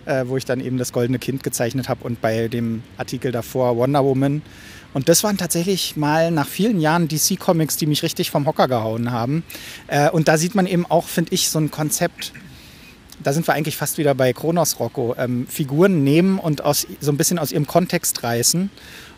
[0.04, 3.76] äh, wo ich dann eben das goldene Kind gezeichnet habe und bei dem Artikel davor
[3.76, 4.42] Wonder Woman.
[4.94, 9.10] Und das waren tatsächlich mal nach vielen Jahren DC-Comics, die mich richtig vom Hocker gehauen
[9.10, 9.42] haben.
[9.86, 12.32] Äh, und da sieht man eben auch, finde ich, so ein Konzept.
[13.22, 15.14] Da sind wir eigentlich fast wieder bei Kronos Rocco.
[15.16, 18.70] Ähm, Figuren nehmen und aus, so ein bisschen aus ihrem Kontext reißen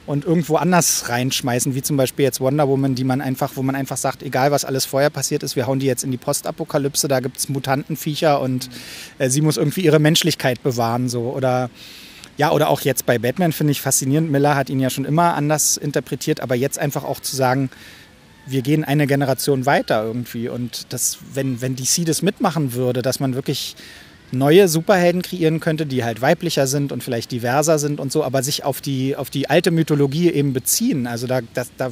[0.07, 3.75] und irgendwo anders reinschmeißen, wie zum Beispiel jetzt Wonder Woman, die man einfach, wo man
[3.75, 7.09] einfach sagt, egal was alles vorher passiert ist, wir hauen die jetzt in die Postapokalypse,
[7.09, 8.69] da gibt es Mutantenviecher und
[9.19, 11.09] äh, sie muss irgendwie ihre Menschlichkeit bewahren.
[11.09, 11.31] So.
[11.31, 11.71] Oder
[12.37, 14.31] ja, oder auch jetzt bei Batman finde ich faszinierend.
[14.31, 17.71] Miller hat ihn ja schon immer anders interpretiert, aber jetzt einfach auch zu sagen,
[18.47, 20.49] wir gehen eine Generation weiter irgendwie.
[20.49, 23.77] Und das, wenn, wenn DC das mitmachen würde, dass man wirklich
[24.33, 28.43] neue Superhelden kreieren könnte, die halt weiblicher sind und vielleicht diverser sind und so, aber
[28.43, 31.07] sich auf die, auf die alte Mythologie eben beziehen.
[31.07, 31.91] Also da, das, da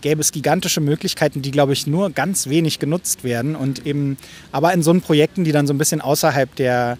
[0.00, 4.16] gäbe es gigantische Möglichkeiten, die, glaube ich, nur ganz wenig genutzt werden und eben,
[4.52, 6.98] aber in so Projekten, die dann so ein bisschen außerhalb der,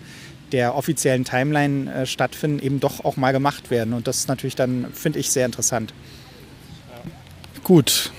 [0.52, 3.94] der offiziellen Timeline äh, stattfinden, eben doch auch mal gemacht werden.
[3.94, 5.92] Und das ist natürlich dann, finde ich, sehr interessant.
[7.64, 8.12] Gut.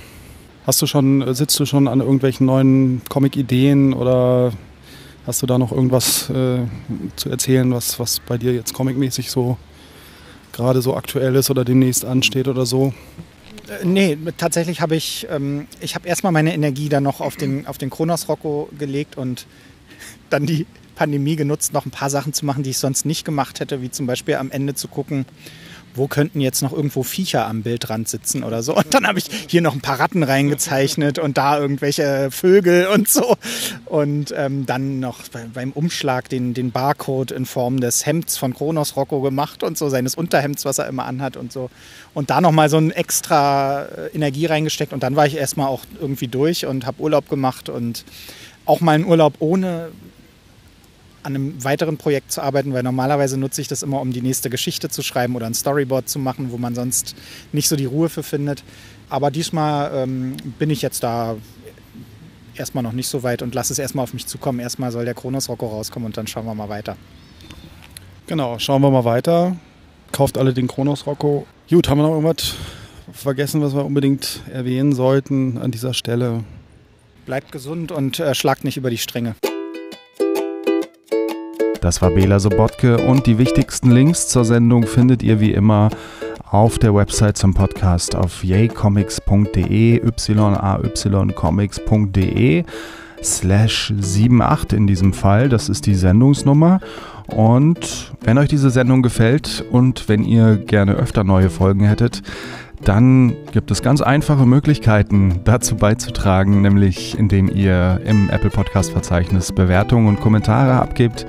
[0.66, 4.52] Hast du schon, sitzt du schon an irgendwelchen neuen Comic-Ideen oder
[5.28, 6.60] Hast du da noch irgendwas äh,
[7.18, 9.58] zu erzählen, was, was bei dir jetzt comicmäßig so
[10.54, 12.94] gerade so aktuell ist oder demnächst ansteht oder so?
[13.68, 17.68] Äh, nee, tatsächlich habe ich, ähm, ich habe erstmal meine Energie dann noch auf den,
[17.68, 19.48] auf den Kronos Rocco gelegt und
[20.30, 20.66] dann die
[20.96, 23.92] Pandemie genutzt, noch ein paar Sachen zu machen, die ich sonst nicht gemacht hätte, wie
[23.92, 25.26] zum Beispiel am Ende zu gucken,
[25.98, 28.76] wo könnten jetzt noch irgendwo Viecher am Bildrand sitzen oder so.
[28.76, 33.10] Und dann habe ich hier noch ein paar Ratten reingezeichnet und da irgendwelche Vögel und
[33.10, 33.36] so.
[33.86, 35.22] Und ähm, dann noch
[35.54, 39.90] beim Umschlag den, den Barcode in Form des Hemds von Kronos Rocco gemacht und so,
[39.90, 41.70] seines Unterhemds, was er immer anhat und so.
[42.14, 44.94] Und da nochmal so ein extra äh, Energie reingesteckt.
[44.94, 48.06] Und dann war ich erstmal auch irgendwie durch und habe Urlaub gemacht und
[48.66, 49.90] auch mal einen Urlaub ohne
[51.28, 54.50] an einem weiteren Projekt zu arbeiten, weil normalerweise nutze ich das immer, um die nächste
[54.50, 57.16] Geschichte zu schreiben oder ein Storyboard zu machen, wo man sonst
[57.52, 58.64] nicht so die Ruhe für findet.
[59.10, 61.36] Aber diesmal ähm, bin ich jetzt da
[62.56, 64.62] erstmal noch nicht so weit und lasse es erstmal auf mich zukommen.
[64.62, 66.96] Erstmal soll der Kronos Rocco rauskommen und dann schauen wir mal weiter.
[68.28, 69.58] Genau, schauen wir mal weiter.
[70.14, 71.46] Kauft alle den Kronos Rocco.
[71.70, 72.54] Gut, haben wir noch irgendwas
[73.12, 76.46] vergessen, was wir unbedingt erwähnen sollten an dieser Stelle?
[77.26, 79.36] Bleibt gesund und äh, schlagt nicht über die Stränge.
[81.82, 85.90] Das war Bela Sobotke und die wichtigsten Links zur Sendung findet ihr wie immer
[86.50, 92.64] auf der Website zum Podcast auf yaycomics.de, yaycomics.de
[93.24, 95.50] slash 78 in diesem Fall.
[95.50, 96.80] Das ist die Sendungsnummer.
[97.28, 102.22] Und wenn euch diese Sendung gefällt und wenn ihr gerne öfter neue Folgen hättet,
[102.84, 109.52] dann gibt es ganz einfache Möglichkeiten dazu beizutragen, nämlich indem ihr im Apple Podcast Verzeichnis
[109.52, 111.26] Bewertungen und Kommentare abgebt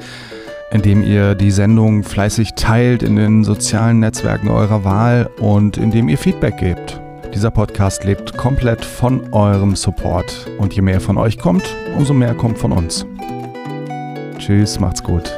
[0.71, 6.19] indem ihr die Sendung fleißig teilt in den sozialen Netzwerken eurer Wahl und indem ihr
[6.19, 7.01] Feedback gebt.
[7.35, 11.65] Dieser Podcast lebt komplett von eurem Support und je mehr von euch kommt,
[11.97, 13.07] umso mehr kommt von uns.
[14.39, 15.31] Tschüss, macht's gut.